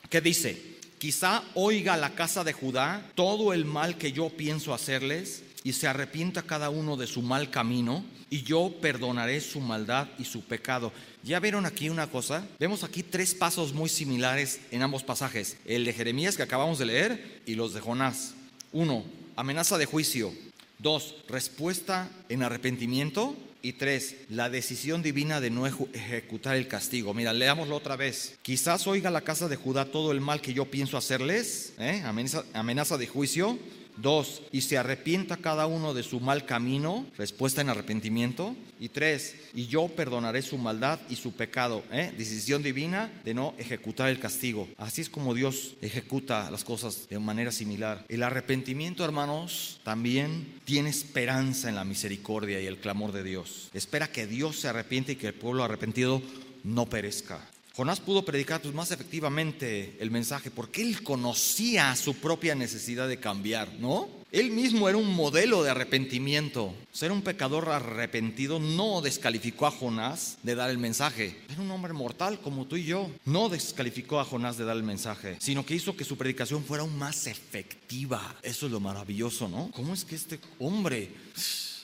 ¿Qué 0.09 0.21
dice? 0.21 0.72
Quizá 1.03 1.43
oiga 1.55 1.97
la 1.97 2.15
casa 2.15 2.45
de 2.45 2.53
Judá 2.53 3.05
todo 3.13 3.51
el 3.51 3.65
mal 3.65 3.97
que 3.97 4.13
yo 4.13 4.29
pienso 4.29 4.73
hacerles 4.73 5.43
y 5.65 5.73
se 5.73 5.85
arrepienta 5.85 6.43
cada 6.43 6.69
uno 6.69 6.95
de 6.95 7.07
su 7.07 7.21
mal 7.21 7.49
camino, 7.49 8.05
y 8.29 8.43
yo 8.43 8.73
perdonaré 8.79 9.41
su 9.41 9.59
maldad 9.59 10.07
y 10.17 10.23
su 10.23 10.45
pecado. 10.45 10.93
¿Ya 11.21 11.41
vieron 11.41 11.65
aquí 11.65 11.89
una 11.89 12.07
cosa? 12.07 12.47
Vemos 12.57 12.85
aquí 12.85 13.03
tres 13.03 13.35
pasos 13.35 13.73
muy 13.73 13.89
similares 13.89 14.61
en 14.71 14.81
ambos 14.81 15.03
pasajes. 15.03 15.57
El 15.65 15.83
de 15.83 15.91
Jeremías 15.91 16.37
que 16.37 16.43
acabamos 16.43 16.79
de 16.79 16.85
leer 16.85 17.41
y 17.45 17.55
los 17.55 17.73
de 17.73 17.81
Jonás. 17.81 18.33
Uno, 18.71 19.03
amenaza 19.35 19.77
de 19.77 19.85
juicio. 19.85 20.31
Dos, 20.79 21.15
respuesta 21.27 22.09
en 22.29 22.43
arrepentimiento. 22.43 23.35
Y 23.65 23.71
tres, 23.71 24.17
la 24.27 24.49
decisión 24.49 25.01
divina 25.01 25.39
de 25.39 25.49
no 25.49 25.65
ejecutar 25.65 26.57
el 26.57 26.67
castigo. 26.67 27.13
Mira, 27.13 27.31
leámoslo 27.31 27.77
otra 27.77 27.95
vez. 27.95 28.37
Quizás 28.41 28.87
oiga 28.87 29.09
la 29.09 29.21
casa 29.21 29.47
de 29.47 29.55
Judá 29.55 29.85
todo 29.85 30.11
el 30.11 30.19
mal 30.19 30.41
que 30.41 30.53
yo 30.53 30.65
pienso 30.65 30.97
hacerles. 30.97 31.71
¿eh? 31.79 32.01
Amenaza, 32.03 32.43
amenaza 32.51 32.97
de 32.97 33.07
juicio. 33.07 33.57
Dos, 33.97 34.41
y 34.51 34.61
se 34.61 34.77
arrepienta 34.77 35.37
cada 35.37 35.67
uno 35.67 35.93
de 35.93 36.03
su 36.03 36.19
mal 36.19 36.45
camino, 36.45 37.05
respuesta 37.17 37.61
en 37.61 37.69
arrepentimiento. 37.69 38.55
Y 38.79 38.89
tres, 38.89 39.35
y 39.53 39.67
yo 39.67 39.87
perdonaré 39.87 40.41
su 40.41 40.57
maldad 40.57 40.99
y 41.09 41.15
su 41.15 41.33
pecado, 41.33 41.83
¿eh? 41.91 42.13
decisión 42.17 42.63
divina 42.63 43.11
de 43.23 43.33
no 43.33 43.53
ejecutar 43.57 44.09
el 44.09 44.19
castigo. 44.19 44.67
Así 44.77 45.01
es 45.01 45.09
como 45.09 45.33
Dios 45.33 45.75
ejecuta 45.81 46.51
las 46.51 46.63
cosas 46.63 47.07
de 47.09 47.19
manera 47.19 47.51
similar. 47.51 48.03
El 48.09 48.23
arrepentimiento, 48.23 49.05
hermanos, 49.05 49.79
también 49.83 50.59
tiene 50.65 50.89
esperanza 50.89 51.69
en 51.69 51.75
la 51.75 51.85
misericordia 51.85 52.59
y 52.59 52.65
el 52.65 52.79
clamor 52.79 53.13
de 53.13 53.23
Dios. 53.23 53.69
Espera 53.73 54.11
que 54.11 54.27
Dios 54.27 54.59
se 54.59 54.67
arrepiente 54.67 55.13
y 55.13 55.15
que 55.15 55.27
el 55.27 55.33
pueblo 55.33 55.63
arrepentido 55.63 56.21
no 56.63 56.85
perezca. 56.87 57.52
Jonás 57.75 57.99
pudo 57.99 58.23
predicar 58.23 58.61
pues, 58.61 58.71
más 58.75 58.91
efectivamente 58.91 59.97
el 59.99 60.11
mensaje 60.11 60.51
porque 60.51 60.83
él 60.83 61.01
conocía 61.01 61.95
su 61.95 62.13
propia 62.13 62.53
necesidad 62.53 63.07
de 63.07 63.19
cambiar, 63.19 63.73
¿no? 63.79 64.07
Él 64.31 64.51
mismo 64.51 64.89
era 64.89 64.97
un 64.99 65.15
modelo 65.15 65.63
de 65.63 65.71
arrepentimiento. 65.71 66.75
Ser 66.91 67.11
un 67.11 67.23
pecador 67.23 67.69
arrepentido 67.69 68.59
no 68.59 69.01
descalificó 69.01 69.65
a 69.65 69.71
Jonás 69.71 70.37
de 70.43 70.53
dar 70.53 70.69
el 70.69 70.77
mensaje. 70.77 71.35
Era 71.49 71.61
un 71.61 71.71
hombre 71.71 71.93
mortal 71.93 72.39
como 72.41 72.65
tú 72.65 72.75
y 72.75 72.83
yo. 72.83 73.09
No 73.25 73.49
descalificó 73.49 74.19
a 74.19 74.25
Jonás 74.25 74.57
de 74.57 74.65
dar 74.65 74.77
el 74.77 74.83
mensaje, 74.83 75.37
sino 75.39 75.65
que 75.65 75.73
hizo 75.73 75.95
que 75.95 76.03
su 76.03 76.15
predicación 76.15 76.63
fuera 76.63 76.83
aún 76.83 76.97
más 76.97 77.25
efectiva. 77.25 78.35
Eso 78.43 78.67
es 78.67 78.71
lo 78.71 78.79
maravilloso, 78.79 79.47
¿no? 79.47 79.71
¿Cómo 79.73 79.95
es 79.95 80.05
que 80.05 80.15
este 80.15 80.39
hombre 80.59 81.11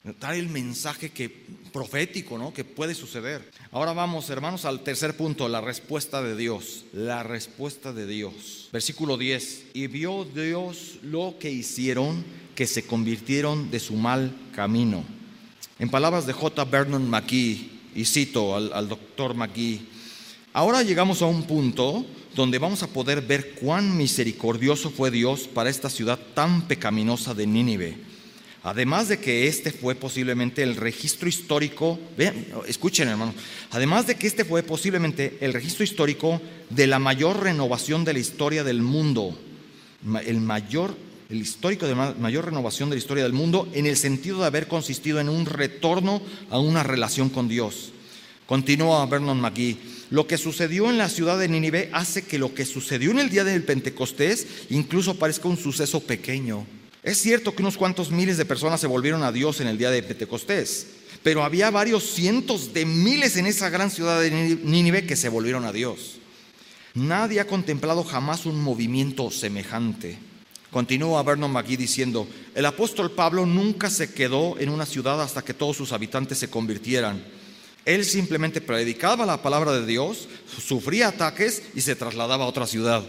dar 0.04 0.36
el 0.36 0.50
mensaje 0.50 1.10
que, 1.10 1.30
profético, 1.74 2.38
¿no? 2.38 2.54
Que 2.54 2.64
puede 2.64 2.96
suceder. 2.96 3.52
Ahora 3.72 3.94
vamos, 3.94 4.30
hermanos, 4.30 4.66
al 4.66 4.82
tercer 4.82 5.16
punto, 5.18 5.48
la 5.50 5.62
respuesta 5.62 6.22
de 6.22 6.36
Dios. 6.36 6.86
La 6.94 7.24
respuesta 7.24 7.94
de 7.94 8.08
Dios. 8.08 8.70
Versículo 8.72 9.18
10. 9.18 9.66
Y 9.74 9.88
vio 9.88 10.26
Dios 10.26 11.00
lo 11.04 11.36
que 11.40 11.52
hicieron, 11.52 12.24
que 12.56 12.68
se 12.68 12.86
convirtieron 12.86 13.72
de 13.72 13.80
su 13.80 13.94
mal 13.94 14.34
camino. 14.56 15.04
En 15.80 15.90
palabras 15.90 16.26
de 16.26 16.34
J. 16.34 16.66
Vernon 16.66 17.10
McGee, 17.10 17.70
y 17.96 18.06
cito 18.06 18.56
al, 18.56 18.72
al 18.74 18.88
doctor 18.88 19.34
McGee, 19.34 19.82
ahora 20.54 20.84
llegamos 20.84 21.22
a 21.22 21.26
un 21.26 21.44
punto 21.44 22.06
donde 22.36 22.60
vamos 22.60 22.84
a 22.84 22.88
poder 22.88 23.22
ver 23.22 23.56
cuán 23.56 23.98
misericordioso 23.98 24.92
fue 24.92 25.12
Dios 25.12 25.42
para 25.42 25.70
esta 25.70 25.90
ciudad 25.90 26.20
tan 26.34 26.68
pecaminosa 26.68 27.34
de 27.34 27.48
Nínive 27.48 28.09
Además 28.64 29.08
de 29.08 29.20
que 29.20 29.48
este 29.48 29.72
fue 29.72 29.96
posiblemente 29.96 30.64
el 30.64 30.76
registro 30.76 31.30
histórico, 31.30 31.98
vean, 32.18 32.46
escuchen 32.68 33.08
hermanos, 33.08 33.36
además 33.72 34.06
de 34.06 34.16
que 34.16 34.28
este 34.28 34.44
fue 34.44 34.64
posiblemente 34.64 35.38
el 35.40 35.54
registro 35.54 35.86
histórico 35.86 36.42
de 36.70 36.86
la 36.86 37.00
mayor 37.00 37.42
renovación 37.42 38.04
de 38.04 38.14
la 38.14 38.20
historia 38.20 38.66
del 38.66 38.82
mundo, 38.82 39.40
el 40.26 40.42
mayor, 40.42 40.94
el 41.30 41.38
histórico 41.38 41.88
de 41.88 41.96
la 41.96 42.16
mayor 42.20 42.46
renovación 42.46 42.90
de 42.90 42.98
la 42.98 43.00
historia 43.00 43.24
del 43.24 43.32
mundo 43.32 43.70
en 43.74 43.86
el 43.86 43.96
sentido 43.96 44.40
de 44.42 44.48
haber 44.48 44.68
consistido 44.68 45.22
en 45.22 45.30
un 45.30 45.46
retorno 45.46 46.22
a 46.50 46.60
una 46.60 46.84
relación 46.84 47.30
con 47.30 47.48
Dios. 47.48 47.94
Continúa 48.46 49.06
Vernon 49.06 49.40
McGee. 49.40 49.78
Lo 50.10 50.28
que 50.28 50.38
sucedió 50.38 50.90
en 50.90 50.98
la 50.98 51.08
ciudad 51.08 51.38
de 51.38 51.48
Nínive 51.48 51.92
hace 51.94 52.24
que 52.26 52.40
lo 52.40 52.54
que 52.54 52.66
sucedió 52.66 53.12
en 53.12 53.20
el 53.20 53.30
día 53.30 53.44
del 53.44 53.64
Pentecostés 53.64 54.48
incluso 54.70 55.20
parezca 55.20 55.48
un 55.48 55.56
suceso 55.56 56.02
pequeño. 56.02 56.66
Es 57.02 57.22
cierto 57.22 57.56
que 57.56 57.62
unos 57.62 57.78
cuantos 57.78 58.12
miles 58.12 58.38
de 58.38 58.46
personas 58.46 58.82
se 58.82 58.88
volvieron 58.88 59.24
a 59.24 59.32
Dios 59.32 59.62
en 59.62 59.68
el 59.68 59.78
día 59.78 59.90
de 59.90 60.04
Pentecostés, 60.04 60.88
pero 61.24 61.44
había 61.44 61.72
varios 61.72 62.04
cientos 62.04 62.74
de 62.74 62.86
miles 62.86 63.38
en 63.38 63.46
esa 63.46 63.70
gran 63.70 63.90
ciudad 63.90 64.22
de 64.22 64.32
Nínive 64.32 65.06
que 65.06 65.16
se 65.16 65.30
volvieron 65.30 65.66
a 65.66 65.72
Dios. 65.72 66.20
Nadie 66.94 67.40
ha 67.40 67.48
contemplado 67.48 68.04
jamás 68.04 68.46
un 68.46 68.62
movimiento 68.62 69.32
semejante. 69.32 70.18
Continúa 70.72 71.24
Vernon 71.24 71.52
McGee 71.52 71.78
diciendo, 71.78 72.28
el 72.54 72.66
apóstol 72.66 73.12
Pablo 73.12 73.46
nunca 73.46 73.90
se 73.90 74.14
quedó 74.14 74.60
en 74.60 74.70
una 74.70 74.86
ciudad 74.86 75.22
hasta 75.22 75.42
que 75.42 75.54
todos 75.54 75.78
sus 75.78 75.94
habitantes 75.94 76.38
se 76.38 76.50
convirtieran. 76.50 77.24
Él 77.86 78.06
simplemente 78.06 78.60
predicaba 78.60 79.26
la 79.26 79.42
palabra 79.42 79.72
de 79.72 79.86
Dios, 79.86 80.28
sufría 80.60 81.08
ataques 81.08 81.64
y 81.74 81.82
se 81.82 81.96
trasladaba 81.96 82.44
a 82.44 82.48
otra 82.48 82.68
ciudad. 82.68 83.08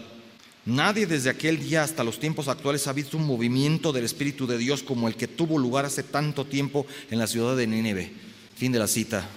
Nadie 0.65 1.07
desde 1.07 1.31
aquel 1.31 1.59
día 1.59 1.83
hasta 1.83 2.03
los 2.03 2.19
tiempos 2.19 2.47
actuales 2.47 2.85
ha 2.87 2.93
visto 2.93 3.17
un 3.17 3.25
movimiento 3.25 3.91
del 3.91 4.05
Espíritu 4.05 4.45
de 4.45 4.59
Dios 4.59 4.83
como 4.83 5.07
el 5.07 5.15
que 5.15 5.27
tuvo 5.27 5.57
lugar 5.57 5.85
hace 5.85 6.03
tanto 6.03 6.45
tiempo 6.45 6.85
en 7.09 7.17
la 7.17 7.27
ciudad 7.27 7.57
de 7.57 7.65
Nínive. 7.65 8.11
Fin 8.55 8.71
de 8.71 8.79
la 8.79 8.87
cita. 8.87 9.27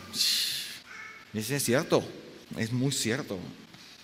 Es 1.33 1.63
cierto, 1.63 2.05
es 2.59 2.73
muy 2.73 2.93
cierto. 2.93 3.39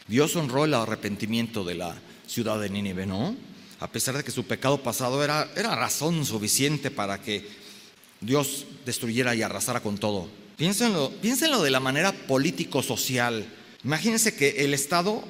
Dios 0.09 0.35
honró 0.35 0.65
el 0.65 0.73
arrepentimiento 0.73 1.63
de 1.63 1.75
la 1.75 2.01
ciudad 2.27 2.59
de 2.59 2.71
Nínive, 2.71 3.07
¿no? 3.07 3.37
A 3.81 3.91
pesar 3.93 4.17
de 4.17 4.25
que 4.25 4.31
su 4.31 4.45
pecado 4.45 4.83
pasado 4.83 5.23
era, 5.23 5.51
era 5.57 5.77
razón 5.77 6.25
suficiente 6.25 6.91
para 6.91 7.21
que 7.21 7.47
Dios 8.21 8.67
destruyera 8.85 9.35
y 9.35 9.43
arrasara 9.43 9.81
con 9.81 9.99
todo. 9.99 10.29
Piénsenlo, 10.57 11.11
piénsenlo 11.23 11.63
de 11.63 11.71
la 11.71 11.81
manera 11.81 12.13
político-social. 12.13 13.47
Imagínense 13.85 14.35
que 14.35 14.65
el 14.65 14.75
Estado, 14.75 15.23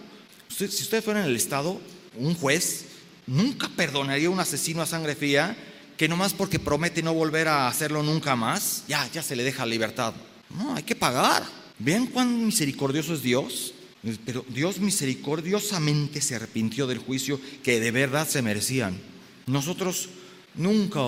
si 0.51 0.65
ustedes 0.65 1.05
fueran 1.05 1.25
el 1.25 1.37
Estado, 1.37 1.81
un 2.17 2.35
juez, 2.35 2.87
nunca 3.27 3.69
perdonaría 3.69 4.29
a 4.29 4.31
un 4.31 4.41
asesino 4.41 4.83
a 4.83 4.87
sangre 4.87 5.15
fría 5.15 5.57
que 5.97 6.09
nomás 6.09 6.33
porque 6.33 6.59
promete 6.59 7.03
no 7.03 7.13
volver 7.13 7.49
a 7.49 7.69
hacerlo 7.69 8.03
nunca 8.03 8.35
más, 8.35 8.85
ya, 8.89 9.07
ya 9.13 9.23
se 9.23 9.37
le 9.37 9.45
deja 9.45 9.67
libertad. 9.67 10.15
No, 10.57 10.75
hay 10.75 10.83
que 10.83 10.97
pagar. 10.97 11.45
¿Ven 11.79 12.07
cuán 12.07 12.47
misericordioso 12.47 13.15
es 13.15 13.23
Dios? 13.23 13.75
Pero 14.25 14.45
Dios 14.49 14.81
misericordiosamente 14.81 16.23
se 16.23 16.37
arrepintió 16.37 16.87
del 16.87 16.99
juicio 16.99 17.39
que 17.63 17.81
de 17.81 17.91
verdad 17.91 18.27
se 18.27 18.41
merecían. 18.41 18.99
Nosotros 19.47 20.09
nunca 20.55 21.01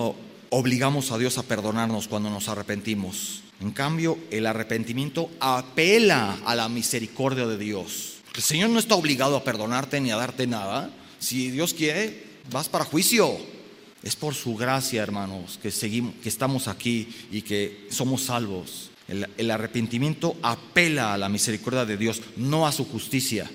obligamos 0.51 1.11
a 1.11 1.17
Dios 1.17 1.39
a 1.39 1.43
perdonarnos 1.43 2.07
cuando 2.07 2.29
nos 2.29 2.47
arrepentimos. 2.47 3.41
En 3.61 3.71
cambio, 3.71 4.19
el 4.29 4.45
arrepentimiento 4.45 5.31
apela 5.39 6.37
a 6.45 6.53
la 6.53 6.69
misericordia 6.69 7.47
de 7.47 7.57
Dios. 7.57 8.12
El 8.35 8.41
Señor 8.41 8.71
no 8.71 8.79
está 8.79 8.95
obligado 8.95 9.35
a 9.37 9.43
perdonarte 9.43 10.01
ni 10.01 10.09
a 10.09 10.15
darte 10.15 10.47
nada. 10.47 10.89
Si 11.19 11.51
Dios 11.51 11.73
quiere, 11.73 12.23
vas 12.51 12.67
para 12.67 12.83
juicio. 12.83 13.37
Es 14.01 14.15
por 14.15 14.33
su 14.33 14.55
gracia, 14.55 15.03
hermanos, 15.03 15.59
que 15.61 15.69
seguimos, 15.69 16.15
que 16.21 16.29
estamos 16.29 16.67
aquí 16.67 17.07
y 17.31 17.43
que 17.43 17.87
somos 17.91 18.23
salvos. 18.23 18.89
El, 19.07 19.51
arrepentimiento 19.51 20.35
apela 20.41 21.13
a 21.13 21.17
la 21.17 21.29
misericordia 21.29 21.85
de 21.85 21.95
Dios, 21.95 22.21
no 22.35 22.65
a 22.65 22.71
su 22.71 22.85
justicia. 22.85 23.49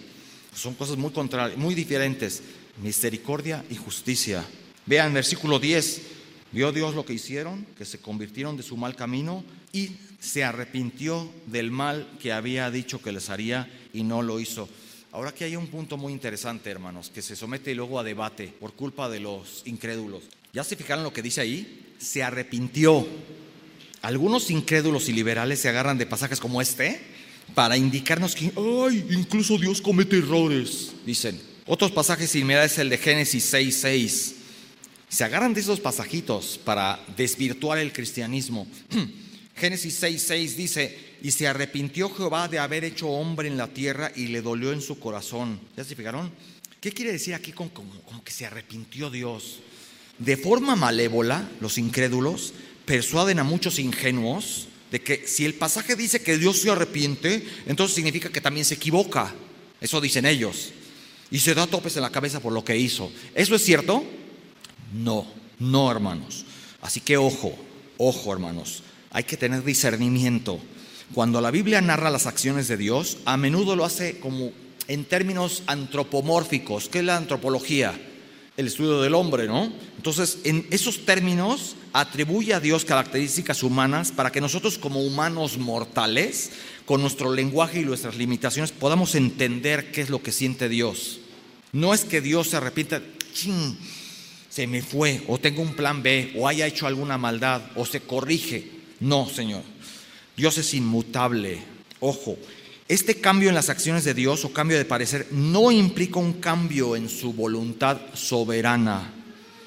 Son 0.55 0.75
cosas 0.75 0.97
muy 0.97 1.11
contrarias, 1.11 1.59
muy 1.59 1.75
diferentes. 1.75 2.43
Misericordia 2.81 3.65
y 3.69 3.75
justicia. 3.75 4.45
Vean 4.87 5.13
versículo 5.13 5.59
10. 5.59 6.03
Vio 6.53 6.71
Dios 6.73 6.95
lo 6.95 7.05
que 7.05 7.13
hicieron, 7.13 7.67
que 7.77 7.85
se 7.85 7.99
convirtieron 7.99 8.57
de 8.57 8.63
su 8.63 8.77
mal 8.77 8.95
camino 8.95 9.45
y 9.73 9.91
se 10.19 10.45
arrepintió 10.45 11.31
del 11.47 11.71
mal 11.71 12.09
que 12.21 12.33
había 12.33 12.71
dicho 12.71 13.03
que 13.03 13.13
les 13.13 13.29
haría 13.29 13.69
y 13.99 14.05
no 14.05 14.23
lo 14.23 14.39
hizo. 14.39 14.69
Ahora 15.11 15.31
aquí 15.31 15.43
hay 15.43 15.57
un 15.57 15.67
punto 15.67 15.97
muy 15.97 16.13
interesante, 16.13 16.71
hermanos, 16.71 17.11
que 17.13 17.21
se 17.21 17.35
somete 17.35 17.75
luego 17.75 17.99
a 17.99 18.05
debate 18.05 18.47
por 18.47 18.75
culpa 18.75 19.09
de 19.09 19.21
los 19.21 19.63
incrédulos. 19.67 20.23
¿Ya 20.53 20.63
se 20.63 20.77
fijaron 20.77 21.03
lo 21.03 21.13
que 21.13 21.23
dice 21.23 21.41
ahí? 21.41 21.95
Se 21.99 22.23
arrepintió. 22.23 23.07
Algunos 24.03 24.51
incrédulos 24.51 25.09
y 25.09 25.13
liberales 25.13 25.59
se 25.59 25.69
agarran 25.69 25.99
de 25.99 26.07
pasajes 26.07 26.39
como 26.39 26.63
este 26.63 27.01
para 27.55 27.77
indicarnos 27.77 28.37
que, 28.37 28.53
ay, 28.57 29.05
incluso 29.11 29.59
Dios 29.59 29.83
comete 29.83 30.19
errores, 30.19 30.93
dicen. 31.05 31.41
Otros 31.67 31.91
pasajes 31.91 32.31
similares 32.31 32.73
es 32.73 32.79
el 32.79 32.91
de 32.91 32.99
Génesis 32.99 33.53
6:6. 33.53 34.35
Se 35.09 35.25
agarran 35.25 35.55
de 35.55 35.61
esos 35.61 35.81
pasajitos 35.81 36.61
para 36.65 37.01
desvirtuar 37.17 37.79
el 37.79 37.93
cristianismo. 37.93 38.67
Génesis 39.57 40.01
6:6 40.01 40.55
dice, 40.55 41.08
y 41.23 41.33
se 41.33 41.49
arrepintió 41.49 42.11
Jehová 42.11 42.49
de 42.49 42.59
haber 42.59 42.85
hecho 42.85 43.09
hombre 43.09 43.49
en 43.49 43.57
la 43.57 43.69
tierra 43.69 44.13
y 44.15 44.29
le 44.29 44.43
dolió 44.43 44.73
en 44.73 44.81
su 44.81 44.99
corazón. 44.99 45.61
¿Ya 45.77 45.85
se 45.85 45.97
fijaron? 45.97 46.31
¿Qué 46.81 46.93
quiere 46.93 47.13
decir 47.13 47.35
aquí 47.35 47.53
con, 47.53 47.71
como, 47.71 47.93
que 48.25 48.33
se 48.33 48.47
arrepintió 48.47 49.11
Dios? 49.11 49.61
De 50.19 50.37
forma 50.37 50.77
malévola, 50.77 51.49
los 51.61 51.79
incrédulos 51.79 52.55
persuaden 52.85 53.39
a 53.39 53.45
muchos 53.45 53.79
ingenuos 53.79 54.69
de 54.91 55.01
que 55.01 55.27
si 55.27 55.45
el 55.45 55.55
pasaje 55.55 55.97
dice 55.97 56.23
que 56.23 56.39
Dios 56.39 56.61
se 56.61 56.71
arrepiente, 56.71 57.47
entonces 57.67 57.95
significa 57.95 58.31
que 58.31 58.41
también 58.41 58.65
se 58.65 58.75
equivoca. 58.75 59.35
Eso 59.81 60.01
dicen 60.01 60.25
ellos. 60.25 60.73
Y 61.31 61.41
se 61.41 61.55
da 61.55 61.67
topes 61.67 61.97
en 61.97 62.03
la 62.03 62.11
cabeza 62.11 62.41
por 62.41 62.53
lo 62.53 62.65
que 62.65 62.77
hizo. 62.77 63.13
¿Eso 63.35 63.55
es 63.55 63.65
cierto? 63.65 64.05
No, 64.95 65.27
no 65.59 65.91
hermanos. 65.91 66.47
Así 66.81 67.01
que 67.01 67.17
ojo, 67.17 67.55
ojo 67.99 68.33
hermanos. 68.33 68.83
Hay 69.11 69.25
que 69.25 69.37
tener 69.37 69.65
discernimiento. 69.65 70.61
Cuando 71.15 71.41
la 71.41 71.51
Biblia 71.51 71.81
narra 71.81 72.11
las 72.11 72.27
acciones 72.27 72.69
de 72.69 72.77
Dios, 72.77 73.19
a 73.25 73.37
menudo 73.37 73.77
lo 73.77 73.85
hace 73.85 74.19
como 74.21 74.53
en 74.89 75.05
términos 75.05 75.63
antropomórficos. 75.67 76.89
¿Qué 76.89 76.99
es 76.99 77.05
la 77.05 77.17
antropología? 77.17 77.99
El 78.57 78.67
estudio 78.67 79.01
del 79.01 79.15
hombre, 79.15 79.47
¿no? 79.47 79.73
Entonces, 79.97 80.39
en 80.45 80.67
esos 80.71 81.05
términos 81.05 81.77
atribuye 81.93 82.55
a 82.55 82.61
Dios 82.61 82.85
características 82.85 83.63
humanas 83.63 84.13
para 84.13 84.33
que 84.33 84.41
nosotros 84.41 84.79
como 84.79 85.01
humanos 85.01 85.59
mortales, 85.59 86.51
con 86.85 87.01
nuestro 87.01 87.33
lenguaje 87.33 87.81
y 87.81 87.85
nuestras 87.85 88.17
limitaciones, 88.17 88.73
podamos 88.73 89.15
entender 89.15 89.93
qué 89.93 90.01
es 90.01 90.11
lo 90.11 90.23
que 90.23 90.33
siente 90.33 90.69
Dios. 90.69 91.21
No 91.73 91.95
es 91.95 92.05
que 92.05 92.21
Dios 92.21 92.49
se 92.49 92.57
arrepienta, 92.57 93.03
¡chin! 93.33 93.79
se 94.49 94.67
me 94.67 94.83
fue, 94.83 95.23
o 95.29 95.39
tengo 95.39 95.63
un 95.63 95.75
plan 95.75 96.03
B, 96.03 96.33
o 96.37 96.49
haya 96.49 96.67
hecho 96.67 96.87
alguna 96.87 97.17
maldad, 97.17 97.63
o 97.77 97.87
se 97.87 98.01
corrige. 98.01 98.69
No, 98.99 99.29
Señor. 99.29 99.63
Dios 100.39 100.57
es 100.57 100.73
inmutable. 100.73 101.59
Ojo, 101.99 102.39
este 102.87 103.17
cambio 103.17 103.49
en 103.49 103.57
las 103.57 103.71
acciones 103.71 104.05
de 104.05 104.15
Dios 104.15 104.45
o 104.45 104.53
cambio 104.53 104.79
de 104.79 104.85
parecer 104.85 105.27
no 105.33 105.73
implica 105.73 106.21
un 106.21 106.35
cambio 106.35 106.95
en 106.95 107.09
su 107.09 107.33
voluntad 107.33 107.99
soberana. 108.15 109.13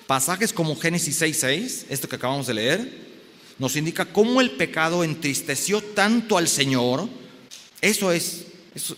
Pasajes 0.07 0.53
como 0.53 0.77
Génesis 0.77 1.21
6:6, 1.21 1.87
esto 1.89 2.07
que 2.07 2.15
acabamos 2.15 2.47
de 2.47 2.53
leer, 2.53 3.11
nos 3.59 3.75
indica 3.75 4.05
cómo 4.05 4.39
el 4.39 4.51
pecado 4.51 5.03
entristeció 5.03 5.81
tanto 5.81 6.37
al 6.37 6.47
Señor. 6.47 7.09
Eso 7.81 8.13
es, 8.13 8.45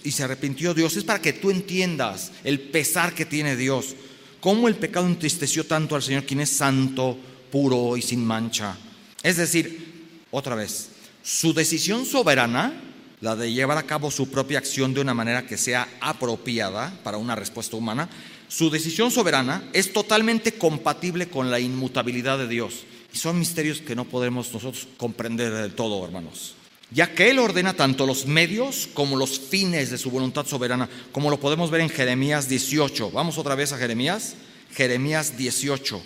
y 0.03 0.11
se 0.11 0.23
arrepintió 0.23 0.75
Dios. 0.75 0.95
Es 0.95 1.03
para 1.03 1.23
que 1.23 1.33
tú 1.33 1.49
entiendas 1.49 2.31
el 2.43 2.59
pesar 2.59 3.15
que 3.15 3.25
tiene 3.25 3.55
Dios. 3.55 3.95
Cómo 4.39 4.67
el 4.67 4.75
pecado 4.75 5.07
entristeció 5.07 5.65
tanto 5.65 5.95
al 5.95 6.03
Señor, 6.03 6.23
quien 6.25 6.41
es 6.41 6.51
santo, 6.51 7.17
puro 7.51 7.97
y 7.97 8.03
sin 8.03 8.23
mancha. 8.23 8.77
Es 9.23 9.37
decir, 9.37 10.05
otra 10.29 10.53
vez, 10.53 10.89
su 11.23 11.53
decisión 11.53 12.05
soberana, 12.05 12.73
la 13.21 13.37
de 13.37 13.53
llevar 13.53 13.77
a 13.77 13.83
cabo 13.83 14.11
su 14.11 14.29
propia 14.29 14.57
acción 14.57 14.93
de 14.93 14.99
una 14.99 15.13
manera 15.13 15.47
que 15.47 15.57
sea 15.57 15.87
apropiada 16.01 16.93
para 17.01 17.17
una 17.17 17.35
respuesta 17.35 17.77
humana, 17.77 18.09
su 18.49 18.69
decisión 18.69 19.09
soberana 19.09 19.63
es 19.71 19.93
totalmente 19.93 20.51
compatible 20.53 21.29
con 21.29 21.49
la 21.49 21.61
inmutabilidad 21.61 22.37
de 22.37 22.49
Dios. 22.49 22.83
Y 23.13 23.17
son 23.17 23.39
misterios 23.39 23.79
que 23.79 23.95
no 23.95 24.05
podemos 24.05 24.53
nosotros 24.53 24.87
comprender 24.97 25.53
del 25.53 25.73
todo, 25.73 26.03
hermanos. 26.03 26.55
Ya 26.91 27.15
que 27.15 27.29
Él 27.29 27.39
ordena 27.39 27.73
tanto 27.73 28.05
los 28.05 28.27
medios 28.27 28.89
como 28.93 29.15
los 29.15 29.39
fines 29.39 29.89
de 29.89 29.97
su 29.97 30.11
voluntad 30.11 30.45
soberana, 30.45 30.89
como 31.11 31.29
lo 31.29 31.39
podemos 31.39 31.71
ver 31.71 31.81
en 31.81 31.89
Jeremías 31.89 32.49
18. 32.49 33.11
Vamos 33.11 33.37
otra 33.37 33.55
vez 33.55 33.71
a 33.71 33.77
Jeremías. 33.77 34.35
Jeremías 34.75 35.37
18. 35.37 36.03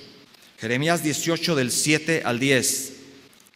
Jeremías 0.60 1.04
18 1.04 1.56
del 1.56 1.72
7 1.72 2.22
al 2.24 2.40
10. 2.40 2.94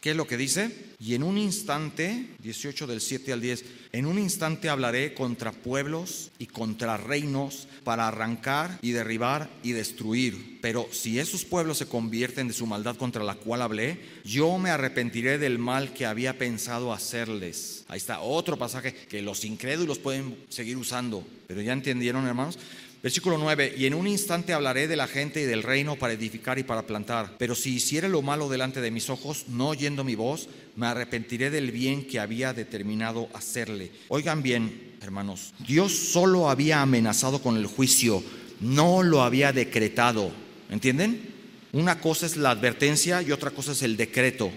¿Qué 0.00 0.10
es 0.10 0.16
lo 0.16 0.26
que 0.26 0.36
dice? 0.36 0.91
Y 1.04 1.16
en 1.16 1.24
un 1.24 1.36
instante, 1.36 2.28
18 2.44 2.86
del 2.86 3.00
7 3.00 3.32
al 3.32 3.40
10, 3.40 3.64
en 3.90 4.06
un 4.06 4.20
instante 4.20 4.68
hablaré 4.68 5.14
contra 5.14 5.50
pueblos 5.50 6.30
y 6.38 6.46
contra 6.46 6.96
reinos 6.96 7.66
para 7.82 8.06
arrancar 8.06 8.78
y 8.82 8.92
derribar 8.92 9.50
y 9.64 9.72
destruir. 9.72 10.60
Pero 10.62 10.86
si 10.92 11.18
esos 11.18 11.44
pueblos 11.44 11.78
se 11.78 11.88
convierten 11.88 12.46
de 12.46 12.54
su 12.54 12.66
maldad 12.66 12.94
contra 12.94 13.24
la 13.24 13.34
cual 13.34 13.62
hablé, 13.62 13.98
yo 14.24 14.58
me 14.58 14.70
arrepentiré 14.70 15.38
del 15.38 15.58
mal 15.58 15.92
que 15.92 16.06
había 16.06 16.38
pensado 16.38 16.92
hacerles. 16.92 17.84
Ahí 17.88 17.98
está 17.98 18.20
otro 18.20 18.56
pasaje 18.56 18.94
que 18.94 19.22
los 19.22 19.44
incrédulos 19.44 19.98
pueden 19.98 20.36
seguir 20.50 20.76
usando. 20.76 21.26
Pero 21.48 21.62
ya 21.62 21.72
entendieron, 21.72 22.28
hermanos. 22.28 22.60
Versículo 23.02 23.36
9, 23.36 23.74
y 23.76 23.86
en 23.86 23.94
un 23.94 24.06
instante 24.06 24.52
hablaré 24.52 24.86
de 24.86 24.94
la 24.94 25.08
gente 25.08 25.42
y 25.42 25.44
del 25.44 25.64
reino 25.64 25.96
para 25.96 26.12
edificar 26.12 26.60
y 26.60 26.62
para 26.62 26.86
plantar. 26.86 27.34
Pero 27.36 27.56
si 27.56 27.74
hiciere 27.74 28.08
lo 28.08 28.22
malo 28.22 28.48
delante 28.48 28.80
de 28.80 28.92
mis 28.92 29.10
ojos, 29.10 29.46
no 29.48 29.70
oyendo 29.70 30.04
mi 30.04 30.14
voz, 30.14 30.48
me 30.76 30.86
arrepentiré 30.86 31.50
del 31.50 31.72
bien 31.72 32.06
que 32.06 32.20
había 32.20 32.52
determinado 32.52 33.28
hacerle. 33.34 33.90
Oigan 34.06 34.44
bien, 34.44 34.92
hermanos, 35.02 35.52
Dios 35.66 35.92
solo 35.92 36.48
había 36.48 36.80
amenazado 36.80 37.42
con 37.42 37.56
el 37.56 37.66
juicio, 37.66 38.22
no 38.60 39.02
lo 39.02 39.22
había 39.22 39.52
decretado. 39.52 40.30
¿Entienden? 40.70 41.32
Una 41.72 41.98
cosa 41.98 42.26
es 42.26 42.36
la 42.36 42.50
advertencia 42.52 43.20
y 43.20 43.32
otra 43.32 43.50
cosa 43.50 43.72
es 43.72 43.82
el 43.82 43.96
decreto. 43.96 44.52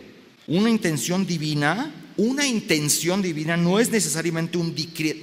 Una 0.45 0.69
intención 0.69 1.25
divina, 1.25 2.13
una 2.17 2.45
intención 2.45 3.23
divina 3.23 3.57
no 3.57 3.79
es 3.79 3.89
necesariamente 3.89 4.59
un 4.59 4.75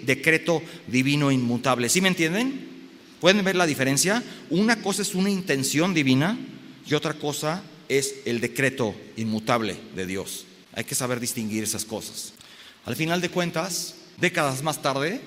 decreto 0.05 0.61
divino 0.89 1.31
inmutable. 1.31 1.89
¿Sí 1.89 2.01
me 2.01 2.09
entienden? 2.09 2.72
¿Pueden 3.23 3.45
ver 3.45 3.55
la 3.55 3.67
diferencia? 3.67 4.21
Una 4.51 4.83
cosa 4.83 5.01
es 5.01 5.15
una 5.15 5.31
intención 5.31 5.95
divina 5.95 6.37
y 6.85 6.95
otra 6.95 7.15
cosa 7.15 7.63
es 7.89 8.17
el 8.25 8.41
decreto 8.41 8.97
inmutable 9.17 9.77
de 9.95 10.07
Dios. 10.07 10.45
Hay 10.73 10.83
que 10.83 10.97
saber 10.97 11.21
distinguir 11.21 11.63
esas 11.63 11.85
cosas. 11.85 12.33
Al 12.85 12.97
final 12.97 13.21
de 13.21 13.29
cuentas, 13.29 13.95
décadas 14.21 14.65
más 14.65 14.83
tarde, 14.83 15.21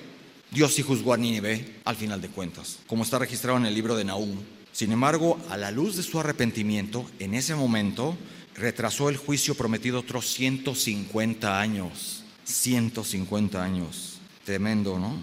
Dios 0.50 0.74
sí 0.74 0.82
juzgó 0.82 1.14
a 1.14 1.16
Nínive, 1.16 1.76
al 1.86 1.96
final 1.96 2.20
de 2.20 2.28
cuentas, 2.28 2.80
como 2.86 3.02
está 3.02 3.18
registrado 3.18 3.56
en 3.56 3.64
el 3.64 3.72
libro 3.72 3.96
de 3.96 4.04
Nahum. 4.04 4.40
Sin 4.72 4.92
embargo, 4.92 5.40
a 5.48 5.56
la 5.56 5.70
luz 5.70 5.96
de 5.96 6.02
su 6.02 6.20
arrepentimiento, 6.20 7.10
en 7.18 7.32
ese 7.32 7.54
momento 7.54 8.14
retrasó 8.56 9.08
el 9.08 9.16
juicio 9.16 9.54
prometido 9.54 10.00
otros 10.00 10.26
150 10.34 11.58
años. 11.58 12.24
150 12.44 13.64
años. 13.64 14.18
Tremendo, 14.44 14.98
¿no? 14.98 15.16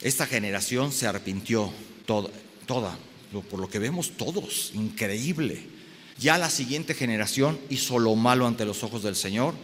Esta 0.00 0.26
generación 0.26 0.90
se 0.90 1.06
arrepintió 1.06 1.72
toda, 2.08 2.98
por 3.50 3.60
lo 3.60 3.68
que 3.68 3.78
vemos 3.78 4.12
todos, 4.16 4.72
increíble. 4.74 5.62
Ya 6.18 6.38
la 6.38 6.48
siguiente 6.48 6.94
generación 6.94 7.60
hizo 7.68 7.98
lo 7.98 8.16
malo 8.16 8.46
ante 8.46 8.64
los 8.64 8.82
ojos 8.82 9.02
del 9.02 9.14
Señor 9.14 9.54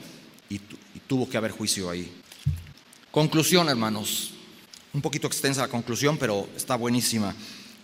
y, 0.51 0.57
y 0.57 1.01
tuvo 1.07 1.29
que 1.29 1.39
haber 1.39 1.53
juicio 1.53 1.89
ahí. 1.89 2.13
Conclusión, 3.11 3.69
hermanos. 3.69 4.33
Un 4.93 5.01
poquito 5.01 5.27
extensa 5.27 5.63
la 5.63 5.69
conclusión, 5.69 6.19
pero 6.19 6.49
está 6.55 6.77
buenísima. 6.77 7.35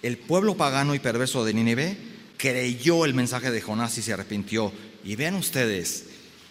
El 0.03 0.19
pueblo 0.19 0.57
pagano 0.57 0.95
y 0.95 1.01
perverso 1.01 1.45
de 1.45 1.55
Nínive 1.55 1.97
creyó 2.37 3.05
el 3.05 3.15
mensaje 3.15 3.51
de 3.51 3.61
Jonás 3.61 3.99
y 3.99 4.03
se 4.03 4.13
arrepintió. 4.13 4.73
Y 5.03 5.17
vean 5.17 5.35
ustedes, 5.35 6.05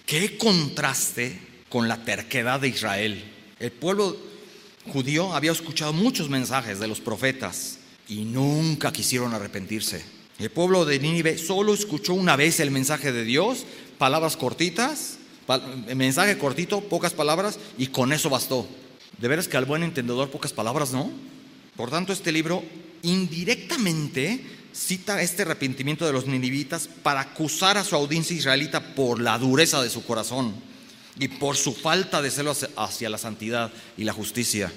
qué 0.05 0.37
contraste 0.37 1.39
con 1.69 1.87
la 1.87 2.03
terquedad 2.03 2.59
de 2.59 2.69
Israel. 2.69 3.23
El 3.59 3.71
pueblo 3.71 4.17
judío 4.91 5.33
había 5.33 5.51
escuchado 5.51 5.93
muchos 5.93 6.29
mensajes 6.29 6.79
de 6.79 6.87
los 6.87 6.99
profetas 6.99 7.78
y 8.09 8.25
nunca 8.25 8.91
quisieron 8.91 9.33
arrepentirse. 9.33 10.03
El 10.39 10.49
pueblo 10.49 10.85
de 10.85 10.99
Nínive 10.99 11.37
solo 11.37 11.73
escuchó 11.73 12.13
una 12.13 12.35
vez 12.35 12.59
el 12.59 12.71
mensaje 12.71 13.11
de 13.11 13.23
Dios, 13.23 13.65
palabras 13.97 14.35
cortitas, 14.35 15.19
mensaje 15.95 16.37
cortito, 16.37 16.81
pocas 16.81 17.13
palabras, 17.13 17.59
y 17.77 17.87
con 17.87 18.11
eso 18.11 18.29
bastó. 18.29 18.67
De 19.17 19.27
veras 19.27 19.47
que 19.47 19.57
al 19.57 19.65
buen 19.65 19.83
entendedor 19.83 20.31
pocas 20.31 20.53
palabras, 20.53 20.91
¿no? 20.91 21.11
Por 21.75 21.91
tanto, 21.91 22.13
este 22.13 22.31
libro 22.31 22.63
indirectamente 23.03 24.43
cita 24.73 25.21
este 25.21 25.41
arrepentimiento 25.43 26.05
de 26.05 26.13
los 26.13 26.25
ninivitas 26.25 26.87
para 26.87 27.21
acusar 27.21 27.77
a 27.77 27.83
su 27.83 27.95
audiencia 27.95 28.35
israelita 28.35 28.95
por 28.95 29.19
la 29.19 29.37
dureza 29.37 29.81
de 29.81 29.89
su 29.89 30.05
corazón 30.05 30.53
y 31.17 31.27
por 31.27 31.57
su 31.57 31.73
falta 31.73 32.21
de 32.21 32.31
celo 32.31 32.53
hacia 32.77 33.09
la 33.09 33.17
santidad 33.17 33.71
y 33.97 34.03
la 34.03 34.13
justicia. 34.13 34.71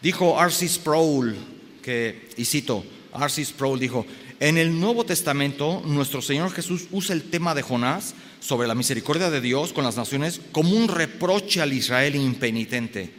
Dijo 0.00 0.40
R.C. 0.40 0.68
Sproul, 0.68 1.36
que, 1.88 2.28
y 2.36 2.44
cito, 2.44 2.84
R.C. 3.14 3.46
Sproul 3.46 3.80
dijo, 3.80 4.04
en 4.40 4.58
el 4.58 4.78
Nuevo 4.78 5.04
Testamento 5.04 5.80
nuestro 5.86 6.20
Señor 6.20 6.52
Jesús 6.52 6.84
usa 6.90 7.14
el 7.14 7.22
tema 7.22 7.54
de 7.54 7.62
Jonás 7.62 8.14
sobre 8.40 8.68
la 8.68 8.74
misericordia 8.74 9.30
de 9.30 9.40
Dios 9.40 9.72
con 9.72 9.84
las 9.84 9.96
naciones 9.96 10.42
como 10.52 10.76
un 10.76 10.88
reproche 10.88 11.62
al 11.62 11.72
Israel 11.72 12.14
impenitente. 12.14 13.10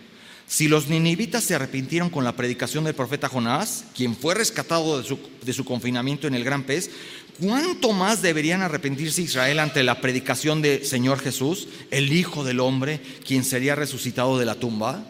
Si 0.46 0.68
los 0.68 0.88
ninivitas 0.88 1.44
se 1.44 1.56
arrepintieron 1.56 2.12
con 2.12 2.24
la 2.24 2.36
predicación 2.36 2.84
del 2.84 2.94
profeta 2.94 3.28
Jonás, 3.28 3.86
quien 3.96 4.16
fue 4.16 4.36
rescatado 4.36 5.02
de 5.02 5.08
su, 5.08 5.18
de 5.44 5.54
su, 5.54 5.66
confinamiento 5.66 6.28
en 6.28 6.36
el 6.36 6.44
gran 6.44 6.62
pez, 6.62 6.92
¿cuánto 7.40 7.92
más 7.92 8.22
deberían 8.22 8.62
arrepentirse 8.62 9.24
Israel 9.24 9.58
ante 9.58 9.82
la 9.82 10.00
predicación 10.00 10.62
del 10.62 10.86
Señor 10.86 11.20
Jesús, 11.20 11.70
el 11.90 12.14
Hijo 12.14 12.44
del 12.44 12.60
Hombre, 12.60 13.02
quien 13.26 13.44
sería 13.44 13.74
resucitado 13.74 14.38
de 14.38 14.46
la 14.46 14.56
tumba? 14.56 15.06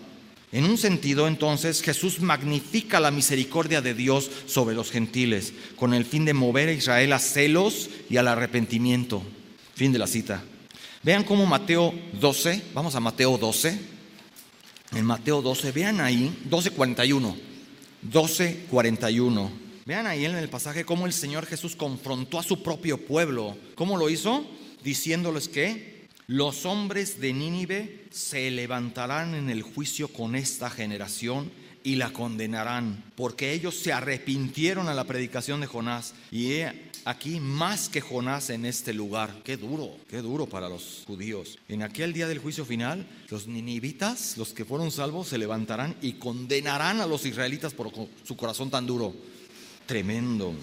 En 0.52 0.66
un 0.66 0.78
sentido, 0.78 1.28
entonces, 1.28 1.82
Jesús 1.82 2.22
magnifica 2.22 3.00
la 3.00 3.12
misericordia 3.12 3.82
de 3.82 3.94
Dios 3.94 4.32
sobre 4.48 4.76
los 4.76 4.90
gentiles, 4.90 5.54
con 5.76 5.94
el 5.94 6.06
fin 6.06 6.26
de 6.26 6.34
mover 6.34 6.70
a 6.70 6.74
Israel 6.74 7.14
a 7.14 7.20
celos 7.20 7.90
y 8.10 8.18
al 8.18 8.28
arrepentimiento. 8.28 9.22
Fin 9.76 9.92
de 9.92 10.00
la 10.00 10.08
cita. 10.08 10.44
Vean 11.04 11.24
cómo 11.24 11.46
Mateo 11.46 11.94
12, 12.20 12.64
vamos 12.74 12.96
a 12.96 13.00
Mateo 13.00 13.38
12 13.38 14.00
en 14.96 15.06
Mateo 15.06 15.42
12, 15.42 15.72
vean 15.72 16.02
ahí, 16.02 16.36
12.41, 16.50 17.36
12.41. 18.12 19.50
Vean 19.86 20.08
ahí 20.08 20.26
en 20.26 20.36
el 20.36 20.50
pasaje 20.50 20.84
cómo 20.84 21.06
el 21.06 21.14
Señor 21.14 21.46
Jesús 21.46 21.76
confrontó 21.76 22.40
a 22.40 22.44
su 22.44 22.64
propio 22.64 23.06
pueblo. 23.06 23.56
¿Cómo 23.76 23.98
lo 23.98 24.10
hizo? 24.10 24.46
Diciéndoles 24.84 25.48
que 25.48 25.99
los 26.30 26.68
hombres 26.68 27.20
de 27.20 27.34
Nínive 27.34 28.06
se 28.12 28.52
levantarán 28.52 29.34
en 29.34 29.50
el 29.50 29.64
juicio 29.64 30.10
con 30.10 30.36
esta 30.36 30.70
generación 30.70 31.52
y 31.84 31.96
la 31.96 32.14
condenarán, 32.14 33.04
porque 33.16 33.52
ellos 33.52 33.74
se 33.74 33.94
arrepintieron 33.94 34.90
a 34.90 34.94
la 34.94 35.06
predicación 35.06 35.60
de 35.60 35.66
Jonás 35.66 36.14
y 36.30 36.52
he 36.52 36.92
aquí 37.04 37.40
más 37.40 37.90
que 37.90 38.00
Jonás 38.00 38.52
en 38.52 38.66
este 38.66 38.94
lugar. 38.94 39.42
Qué 39.44 39.58
duro, 39.58 39.98
qué 40.08 40.18
duro 40.18 40.46
para 40.46 40.70
los 40.70 41.02
judíos. 41.08 41.58
En 41.68 41.82
aquel 41.82 42.14
día 42.14 42.28
del 42.28 42.38
juicio 42.38 42.64
final, 42.64 43.08
los 43.32 43.48
ninivitas, 43.48 44.38
los 44.38 44.54
que 44.54 44.66
fueron 44.66 44.92
salvos, 44.92 45.30
se 45.30 45.40
levantarán 45.40 45.96
y 46.00 46.14
condenarán 46.14 47.02
a 47.02 47.08
los 47.08 47.26
israelitas 47.26 47.74
por 47.74 47.92
su 48.24 48.38
corazón 48.38 48.70
tan 48.70 48.86
duro. 48.86 49.16
Tremendo. 49.88 50.54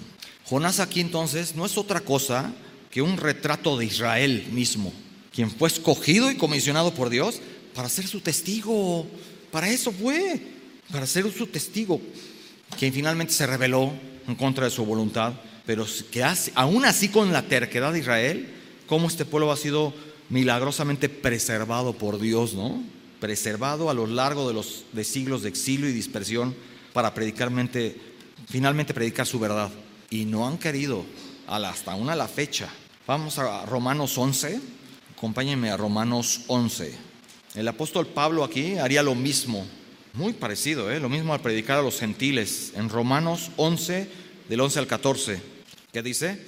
Jonás 0.44 0.78
aquí 0.78 1.00
entonces 1.00 1.56
no 1.56 1.66
es 1.66 1.76
otra 1.76 2.02
cosa 2.02 2.54
que 2.88 3.02
un 3.02 3.16
retrato 3.16 3.76
de 3.76 3.86
Israel 3.86 4.46
mismo, 4.52 4.92
quien 5.36 5.50
fue 5.50 5.68
escogido 5.68 6.30
y 6.30 6.36
comisionado 6.36 6.92
por 6.92 7.10
Dios 7.10 7.40
para 7.74 7.88
ser 7.88 8.08
su 8.08 8.20
testigo. 8.20 9.06
Para 9.52 9.68
eso 9.68 9.92
fue, 9.92 10.40
para 10.90 11.06
ser 11.06 11.30
su 11.32 11.46
testigo, 11.46 12.00
quien 12.76 12.92
finalmente 12.92 13.32
se 13.32 13.46
rebeló 13.46 13.92
en 14.26 14.34
contra 14.34 14.64
de 14.64 14.72
su 14.72 14.84
voluntad 14.84 15.34
pero 15.66 15.84
que 16.12 16.22
hace, 16.22 16.52
aún 16.54 16.84
así 16.84 17.08
con 17.08 17.32
la 17.32 17.42
terquedad 17.42 17.92
de 17.92 17.98
Israel, 17.98 18.48
cómo 18.86 19.08
este 19.08 19.24
pueblo 19.24 19.50
ha 19.50 19.56
sido 19.56 19.92
milagrosamente 20.30 21.08
preservado 21.08 21.92
por 21.92 22.20
Dios, 22.20 22.54
¿no? 22.54 22.82
Preservado 23.20 23.90
a 23.90 23.94
lo 23.94 24.06
largo 24.06 24.46
de 24.46 24.54
los 24.54 24.84
de 24.92 25.02
siglos 25.02 25.42
de 25.42 25.48
exilio 25.48 25.88
y 25.88 25.92
dispersión 25.92 26.54
para 26.92 27.12
predicarmente, 27.12 27.96
finalmente 28.48 28.94
predicar 28.94 29.26
su 29.26 29.40
verdad. 29.40 29.70
Y 30.08 30.24
no 30.24 30.46
han 30.46 30.56
querido, 30.56 31.04
hasta 31.48 31.92
aún 31.92 32.08
a 32.10 32.16
la 32.16 32.28
fecha. 32.28 32.68
Vamos 33.06 33.38
a 33.38 33.66
Romanos 33.66 34.16
11, 34.16 34.60
acompáñenme 35.16 35.70
a 35.70 35.78
Romanos 35.78 36.42
11. 36.46 36.92
El 37.54 37.66
apóstol 37.68 38.06
Pablo 38.06 38.44
aquí 38.44 38.76
haría 38.76 39.02
lo 39.02 39.14
mismo, 39.14 39.66
muy 40.12 40.34
parecido, 40.34 40.92
¿eh? 40.92 41.00
lo 41.00 41.08
mismo 41.08 41.32
al 41.32 41.40
predicar 41.40 41.78
a 41.78 41.82
los 41.82 41.98
gentiles. 41.98 42.72
En 42.76 42.90
Romanos 42.90 43.50
11, 43.56 44.08
del 44.46 44.60
11 44.60 44.78
al 44.78 44.86
14. 44.86 45.40
¿Qué 45.90 46.02
dice? 46.02 46.38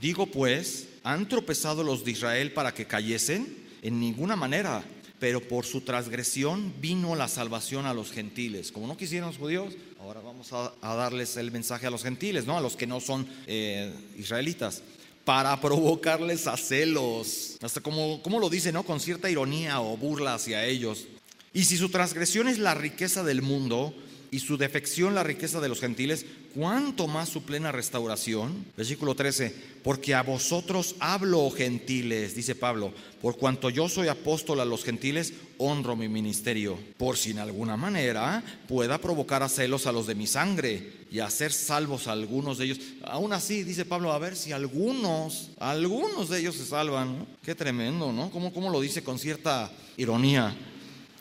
Digo 0.00 0.26
pues, 0.26 0.88
¿han 1.04 1.28
tropezado 1.28 1.84
los 1.84 2.04
de 2.04 2.10
Israel 2.10 2.52
para 2.52 2.74
que 2.74 2.86
cayesen? 2.86 3.56
En 3.82 4.00
ninguna 4.00 4.34
manera, 4.34 4.82
pero 5.20 5.40
por 5.40 5.64
su 5.64 5.82
transgresión 5.82 6.74
vino 6.80 7.14
la 7.14 7.28
salvación 7.28 7.86
a 7.86 7.94
los 7.94 8.10
gentiles. 8.10 8.72
Como 8.72 8.88
no 8.88 8.96
quisieron 8.96 9.28
los 9.28 9.38
judíos, 9.38 9.74
ahora 10.00 10.20
vamos 10.22 10.52
a, 10.52 10.72
darles 10.82 11.36
el 11.36 11.52
mensaje 11.52 11.86
a 11.86 11.90
los 11.90 12.02
gentiles, 12.02 12.46
¿no? 12.46 12.58
A 12.58 12.60
los 12.60 12.74
que 12.74 12.88
no 12.88 12.98
son 12.98 13.28
eh, 13.46 13.92
israelitas 14.18 14.82
para 15.28 15.60
provocarles 15.60 16.46
a 16.46 16.56
celos. 16.56 17.58
Hasta 17.60 17.82
como, 17.82 18.22
como 18.22 18.38
lo 18.38 18.48
dice, 18.48 18.72
¿no? 18.72 18.82
Con 18.82 18.98
cierta 18.98 19.28
ironía 19.28 19.82
o 19.82 19.94
burla 19.94 20.32
hacia 20.32 20.64
ellos. 20.64 21.06
Y 21.52 21.64
si 21.64 21.76
su 21.76 21.90
transgresión 21.90 22.48
es 22.48 22.58
la 22.58 22.72
riqueza 22.72 23.22
del 23.22 23.42
mundo, 23.42 23.92
y 24.30 24.40
su 24.40 24.56
defección 24.56 25.14
la 25.14 25.22
riqueza 25.22 25.60
de 25.60 25.68
los 25.68 25.80
gentiles, 25.80 26.26
¿cuánto 26.54 27.06
más 27.06 27.28
su 27.28 27.42
plena 27.42 27.72
restauración? 27.72 28.66
Versículo 28.76 29.14
13, 29.14 29.54
porque 29.82 30.14
a 30.14 30.22
vosotros 30.22 30.96
hablo, 31.00 31.40
oh 31.40 31.50
gentiles, 31.50 32.34
dice 32.34 32.54
Pablo, 32.54 32.92
por 33.22 33.36
cuanto 33.36 33.70
yo 33.70 33.88
soy 33.88 34.08
apóstol 34.08 34.60
a 34.60 34.64
los 34.64 34.84
gentiles, 34.84 35.32
honro 35.56 35.96
mi 35.96 36.08
ministerio, 36.08 36.78
por 36.96 37.16
si 37.16 37.30
en 37.30 37.38
alguna 37.38 37.76
manera 37.76 38.42
pueda 38.68 38.98
provocar 38.98 39.42
a 39.42 39.48
celos 39.48 39.86
a 39.86 39.92
los 39.92 40.06
de 40.06 40.14
mi 40.14 40.26
sangre 40.26 40.92
y 41.10 41.20
hacer 41.20 41.52
salvos 41.52 42.06
a 42.06 42.12
algunos 42.12 42.58
de 42.58 42.66
ellos. 42.66 42.80
Aún 43.04 43.32
así, 43.32 43.64
dice 43.64 43.84
Pablo, 43.84 44.12
a 44.12 44.18
ver 44.18 44.36
si 44.36 44.52
algunos, 44.52 45.50
algunos 45.58 46.28
de 46.28 46.40
ellos 46.40 46.56
se 46.56 46.66
salvan. 46.66 47.26
Qué 47.42 47.54
tremendo, 47.54 48.12
¿no? 48.12 48.30
¿Cómo, 48.30 48.52
cómo 48.52 48.70
lo 48.70 48.80
dice 48.80 49.02
con 49.02 49.18
cierta 49.18 49.72
ironía 49.96 50.54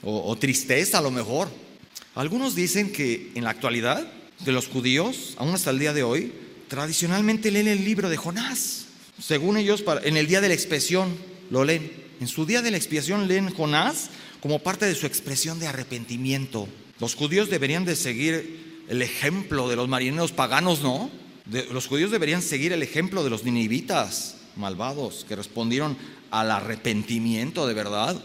o, 0.03 0.29
o 0.29 0.35
tristeza 0.35 0.97
a 0.97 1.01
lo 1.01 1.11
mejor? 1.11 1.47
Algunos 2.17 2.55
dicen 2.55 2.91
que 2.91 3.31
en 3.35 3.43
la 3.43 3.51
actualidad 3.51 4.11
de 4.43 4.51
los 4.51 4.67
judíos, 4.67 5.35
aún 5.37 5.53
hasta 5.53 5.69
el 5.69 5.77
día 5.77 5.93
de 5.93 6.01
hoy, 6.01 6.33
tradicionalmente 6.67 7.51
leen 7.51 7.67
el 7.67 7.85
libro 7.85 8.09
de 8.09 8.17
Jonás. 8.17 8.87
Según 9.21 9.55
ellos, 9.55 9.83
en 10.03 10.17
el 10.17 10.25
día 10.25 10.41
de 10.41 10.47
la 10.47 10.55
expiación 10.55 11.15
lo 11.51 11.63
leen. 11.63 11.91
En 12.19 12.27
su 12.27 12.47
día 12.47 12.63
de 12.63 12.71
la 12.71 12.77
expiación 12.77 13.27
leen 13.27 13.53
Jonás 13.53 14.09
como 14.41 14.63
parte 14.63 14.87
de 14.87 14.95
su 14.95 15.05
expresión 15.05 15.59
de 15.59 15.67
arrepentimiento. 15.67 16.67
Los 16.99 17.13
judíos 17.13 17.51
deberían 17.51 17.85
de 17.85 17.95
seguir 17.95 18.81
el 18.89 19.03
ejemplo 19.03 19.69
de 19.69 19.75
los 19.75 19.87
marineros 19.87 20.31
paganos, 20.31 20.81
¿no? 20.81 21.11
los 21.71 21.85
judíos 21.85 22.09
deberían 22.09 22.41
seguir 22.41 22.73
el 22.73 22.81
ejemplo 22.81 23.23
de 23.23 23.29
los 23.29 23.43
ninivitas 23.43 24.37
malvados 24.55 25.23
que 25.29 25.35
respondieron 25.35 25.95
al 26.31 26.49
arrepentimiento 26.49 27.67
de 27.67 27.75
verdad. 27.75 28.19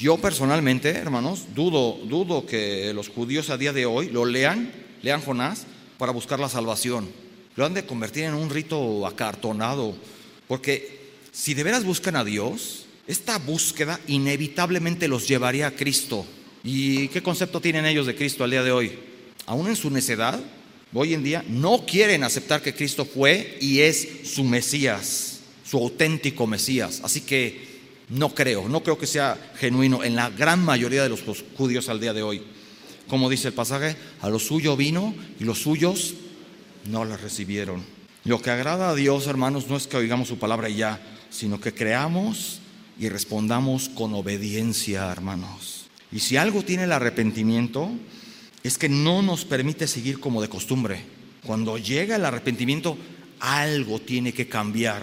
Yo 0.00 0.16
personalmente, 0.16 0.88
hermanos, 0.88 1.48
dudo, 1.54 1.98
dudo 2.06 2.46
que 2.46 2.90
los 2.94 3.10
judíos 3.10 3.50
a 3.50 3.58
día 3.58 3.74
de 3.74 3.84
hoy 3.84 4.08
lo 4.08 4.24
lean, 4.24 4.72
lean 5.02 5.20
Jonás, 5.20 5.66
para 5.98 6.10
buscar 6.10 6.40
la 6.40 6.48
salvación. 6.48 7.06
Lo 7.54 7.66
han 7.66 7.74
de 7.74 7.84
convertir 7.84 8.24
en 8.24 8.32
un 8.32 8.48
rito 8.48 9.06
acartonado. 9.06 9.94
Porque 10.48 11.00
si 11.32 11.52
de 11.52 11.64
veras 11.64 11.84
buscan 11.84 12.16
a 12.16 12.24
Dios, 12.24 12.86
esta 13.06 13.36
búsqueda 13.36 14.00
inevitablemente 14.06 15.06
los 15.06 15.28
llevaría 15.28 15.66
a 15.66 15.72
Cristo. 15.72 16.24
¿Y 16.64 17.08
qué 17.08 17.22
concepto 17.22 17.60
tienen 17.60 17.84
ellos 17.84 18.06
de 18.06 18.16
Cristo 18.16 18.42
al 18.42 18.52
día 18.52 18.62
de 18.62 18.72
hoy? 18.72 18.98
Aún 19.44 19.68
en 19.68 19.76
su 19.76 19.90
necedad, 19.90 20.40
hoy 20.94 21.12
en 21.12 21.22
día 21.22 21.44
no 21.46 21.84
quieren 21.84 22.24
aceptar 22.24 22.62
que 22.62 22.74
Cristo 22.74 23.04
fue 23.04 23.58
y 23.60 23.80
es 23.80 24.08
su 24.24 24.44
Mesías, 24.44 25.40
su 25.62 25.76
auténtico 25.76 26.46
Mesías. 26.46 27.02
Así 27.04 27.20
que 27.20 27.69
no 28.10 28.34
creo, 28.34 28.68
no 28.68 28.82
creo 28.82 28.98
que 28.98 29.06
sea 29.06 29.52
genuino 29.56 30.02
en 30.02 30.16
la 30.16 30.30
gran 30.30 30.64
mayoría 30.64 31.02
de 31.02 31.08
los 31.08 31.22
judíos 31.56 31.88
al 31.88 32.00
día 32.00 32.12
de 32.12 32.22
hoy. 32.22 32.42
Como 33.08 33.30
dice 33.30 33.48
el 33.48 33.54
pasaje, 33.54 33.96
a 34.20 34.28
lo 34.28 34.38
suyo 34.38 34.76
vino 34.76 35.14
y 35.38 35.44
los 35.44 35.60
suyos 35.60 36.14
no 36.86 37.04
la 37.04 37.16
recibieron. 37.16 37.84
Lo 38.24 38.42
que 38.42 38.50
agrada 38.50 38.90
a 38.90 38.94
Dios, 38.94 39.26
hermanos, 39.26 39.68
no 39.68 39.76
es 39.76 39.86
que 39.86 39.96
oigamos 39.96 40.28
su 40.28 40.38
palabra 40.38 40.68
y 40.68 40.76
ya, 40.76 41.00
sino 41.30 41.60
que 41.60 41.72
creamos 41.72 42.60
y 42.98 43.08
respondamos 43.08 43.88
con 43.88 44.12
obediencia, 44.14 45.10
hermanos. 45.10 45.86
Y 46.12 46.18
si 46.18 46.36
algo 46.36 46.62
tiene 46.62 46.84
el 46.84 46.92
arrepentimiento, 46.92 47.90
es 48.62 48.76
que 48.76 48.88
no 48.88 49.22
nos 49.22 49.44
permite 49.44 49.86
seguir 49.86 50.20
como 50.20 50.42
de 50.42 50.48
costumbre. 50.48 51.00
Cuando 51.44 51.78
llega 51.78 52.16
el 52.16 52.24
arrepentimiento, 52.24 52.98
algo 53.38 54.00
tiene 54.00 54.32
que 54.32 54.48
cambiar 54.48 55.02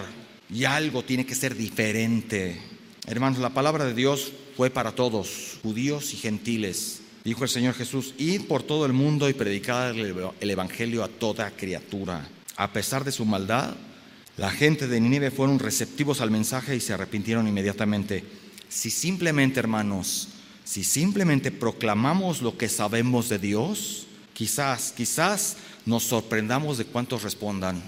y 0.52 0.64
algo 0.64 1.02
tiene 1.02 1.26
que 1.26 1.34
ser 1.34 1.56
diferente. 1.56 2.77
Hermanos, 3.10 3.38
la 3.38 3.48
palabra 3.48 3.86
de 3.86 3.94
Dios 3.94 4.32
fue 4.54 4.68
para 4.68 4.92
todos, 4.92 5.58
judíos 5.62 6.12
y 6.12 6.18
gentiles. 6.18 7.00
Dijo 7.24 7.42
el 7.42 7.48
Señor 7.48 7.72
Jesús, 7.72 8.12
id 8.18 8.42
por 8.42 8.62
todo 8.62 8.84
el 8.84 8.92
mundo 8.92 9.30
y 9.30 9.32
predicad 9.32 9.96
el 9.98 10.50
Evangelio 10.50 11.02
a 11.02 11.08
toda 11.08 11.50
criatura. 11.52 12.28
A 12.56 12.70
pesar 12.70 13.04
de 13.04 13.12
su 13.12 13.24
maldad, 13.24 13.74
la 14.36 14.50
gente 14.50 14.86
de 14.88 15.00
Nínive 15.00 15.30
fueron 15.30 15.58
receptivos 15.58 16.20
al 16.20 16.30
mensaje 16.30 16.76
y 16.76 16.80
se 16.80 16.92
arrepintieron 16.92 17.48
inmediatamente. 17.48 18.24
Si 18.68 18.90
simplemente, 18.90 19.58
hermanos, 19.58 20.28
si 20.64 20.84
simplemente 20.84 21.50
proclamamos 21.50 22.42
lo 22.42 22.58
que 22.58 22.68
sabemos 22.68 23.30
de 23.30 23.38
Dios, 23.38 24.06
quizás, 24.34 24.92
quizás 24.94 25.56
nos 25.86 26.02
sorprendamos 26.02 26.76
de 26.76 26.84
cuántos 26.84 27.22
respondan. 27.22 27.82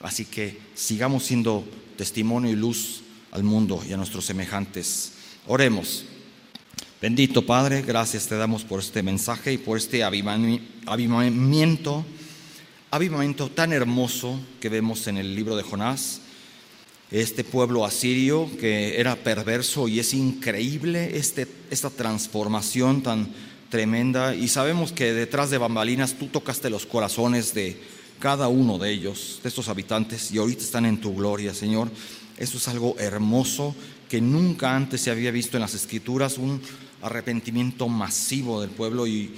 Así 0.00 0.24
que 0.24 0.58
sigamos 0.74 1.24
siendo 1.24 1.62
testimonio 1.98 2.50
y 2.50 2.56
luz 2.56 3.01
al 3.32 3.42
mundo 3.42 3.82
y 3.88 3.92
a 3.92 3.96
nuestros 3.96 4.24
semejantes. 4.24 5.14
Oremos. 5.48 6.04
Bendito 7.00 7.44
Padre, 7.44 7.82
gracias 7.82 8.28
te 8.28 8.36
damos 8.36 8.62
por 8.62 8.78
este 8.78 9.02
mensaje 9.02 9.52
y 9.52 9.58
por 9.58 9.76
este 9.76 10.04
avivamiento 10.04 12.04
avivamiento 12.92 13.48
tan 13.48 13.72
hermoso 13.72 14.38
que 14.60 14.68
vemos 14.68 15.06
en 15.06 15.16
el 15.16 15.34
libro 15.34 15.56
de 15.56 15.62
Jonás. 15.62 16.20
Este 17.10 17.42
pueblo 17.42 17.86
asirio 17.86 18.50
que 18.60 19.00
era 19.00 19.16
perverso 19.16 19.88
y 19.88 19.98
es 19.98 20.12
increíble 20.12 21.16
este, 21.16 21.48
esta 21.70 21.88
transformación 21.88 23.02
tan 23.02 23.32
tremenda. 23.70 24.34
Y 24.34 24.48
sabemos 24.48 24.92
que 24.92 25.14
detrás 25.14 25.50
de 25.50 25.56
bambalinas 25.56 26.14
tú 26.14 26.26
tocaste 26.26 26.68
los 26.68 26.84
corazones 26.84 27.54
de 27.54 27.80
cada 28.18 28.48
uno 28.48 28.78
de 28.78 28.92
ellos, 28.92 29.40
de 29.42 29.48
estos 29.48 29.68
habitantes, 29.68 30.30
y 30.30 30.38
ahorita 30.38 30.62
están 30.62 30.84
en 30.84 31.00
tu 31.00 31.14
gloria, 31.14 31.54
Señor. 31.54 31.90
Eso 32.42 32.58
es 32.58 32.66
algo 32.66 32.96
hermoso 32.98 33.72
que 34.08 34.20
nunca 34.20 34.74
antes 34.74 35.00
se 35.00 35.12
había 35.12 35.30
visto 35.30 35.56
en 35.56 35.60
las 35.60 35.74
escrituras, 35.74 36.38
un 36.38 36.60
arrepentimiento 37.00 37.86
masivo 37.86 38.60
del 38.60 38.70
pueblo 38.70 39.06
y 39.06 39.32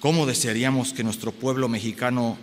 cómo 0.00 0.26
desearíamos 0.26 0.92
que 0.92 1.04
nuestro 1.04 1.30
pueblo 1.30 1.68
mexicano 1.68 2.36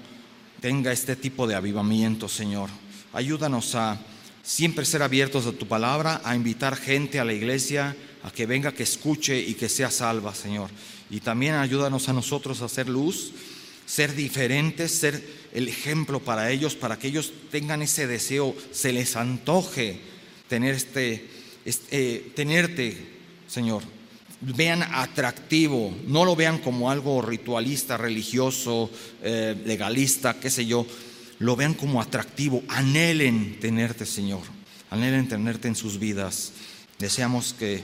tenga 0.62 0.94
este 0.94 1.18
tipo 1.18 1.46
de 1.46 1.56
avivamiento, 1.56 2.30
Señor. 2.30 2.70
Ayúdanos 3.12 3.76
a 3.76 4.00
siempre 4.44 4.86
ser 4.86 5.04
abiertos 5.04 5.46
a 5.46 5.52
tu 5.52 5.68
palabra, 5.68 6.22
a 6.24 6.38
invitar 6.38 6.78
gente 6.78 7.20
a 7.20 7.26
la 7.26 7.34
iglesia, 7.34 7.94
a 8.24 8.32
que 8.32 8.46
venga, 8.46 8.72
que 8.72 8.84
escuche 8.84 9.38
y 9.38 9.56
que 9.56 9.68
sea 9.68 9.92
salva, 9.92 10.34
Señor. 10.34 10.70
Y 11.10 11.20
también 11.20 11.56
ayúdanos 11.56 12.08
a 12.08 12.14
nosotros 12.14 12.62
a 12.62 12.66
hacer 12.66 12.88
luz, 12.88 13.34
ser 13.88 14.14
diferentes, 14.14 14.92
ser 14.92 15.24
el 15.54 15.68
ejemplo 15.68 16.20
para 16.20 16.52
ellos, 16.52 16.76
para 16.76 17.00
que 17.00 17.08
ellos 17.08 17.32
tengan 17.50 17.82
ese 17.82 18.06
deseo, 18.06 18.54
se 18.72 18.92
les 18.92 19.16
antoje 19.16 20.00
tener 20.50 20.76
este, 20.76 21.26
eh, 21.66 22.32
tenerte, 22.36 22.98
Señor. 23.48 23.82
Vean 24.42 24.84
atractivo, 24.84 25.98
no 26.06 26.26
lo 26.26 26.36
vean 26.36 26.60
como 26.60 26.92
algo 26.92 27.24
ritualista, 27.24 27.98
religioso, 27.98 28.92
eh, 29.24 29.56
legalista, 29.66 30.40
qué 30.40 30.52
sé 30.52 30.66
yo, 30.66 30.86
lo 31.40 31.56
vean 31.56 31.74
como 31.74 32.02
atractivo, 32.02 32.64
anhelen 32.68 33.60
tenerte, 33.60 34.06
Señor, 34.06 34.42
anhelen 34.92 35.28
tenerte 35.28 35.70
en 35.70 35.76
sus 35.76 35.98
vidas. 35.98 36.52
Deseamos 37.00 37.54
que 37.54 37.84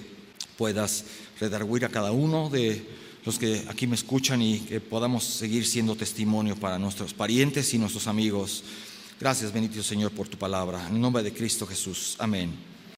puedas 0.57 1.05
redarguir 1.39 1.85
a 1.85 1.89
cada 1.89 2.11
uno 2.11 2.49
de 2.49 2.85
los 3.25 3.39
que 3.39 3.63
aquí 3.69 3.87
me 3.87 3.95
escuchan 3.95 4.41
y 4.41 4.59
que 4.59 4.81
podamos 4.81 5.23
seguir 5.23 5.65
siendo 5.65 5.95
testimonio 5.95 6.55
para 6.55 6.77
nuestros 6.77 7.13
parientes 7.13 7.73
y 7.73 7.77
nuestros 7.77 8.07
amigos. 8.07 8.63
Gracias, 9.19 9.53
bendito 9.53 9.81
Señor, 9.81 10.11
por 10.11 10.27
tu 10.27 10.37
palabra. 10.37 10.87
En 10.89 10.99
nombre 10.99 11.23
de 11.23 11.33
Cristo 11.33 11.65
Jesús. 11.65 12.15
Amén. 12.19 12.72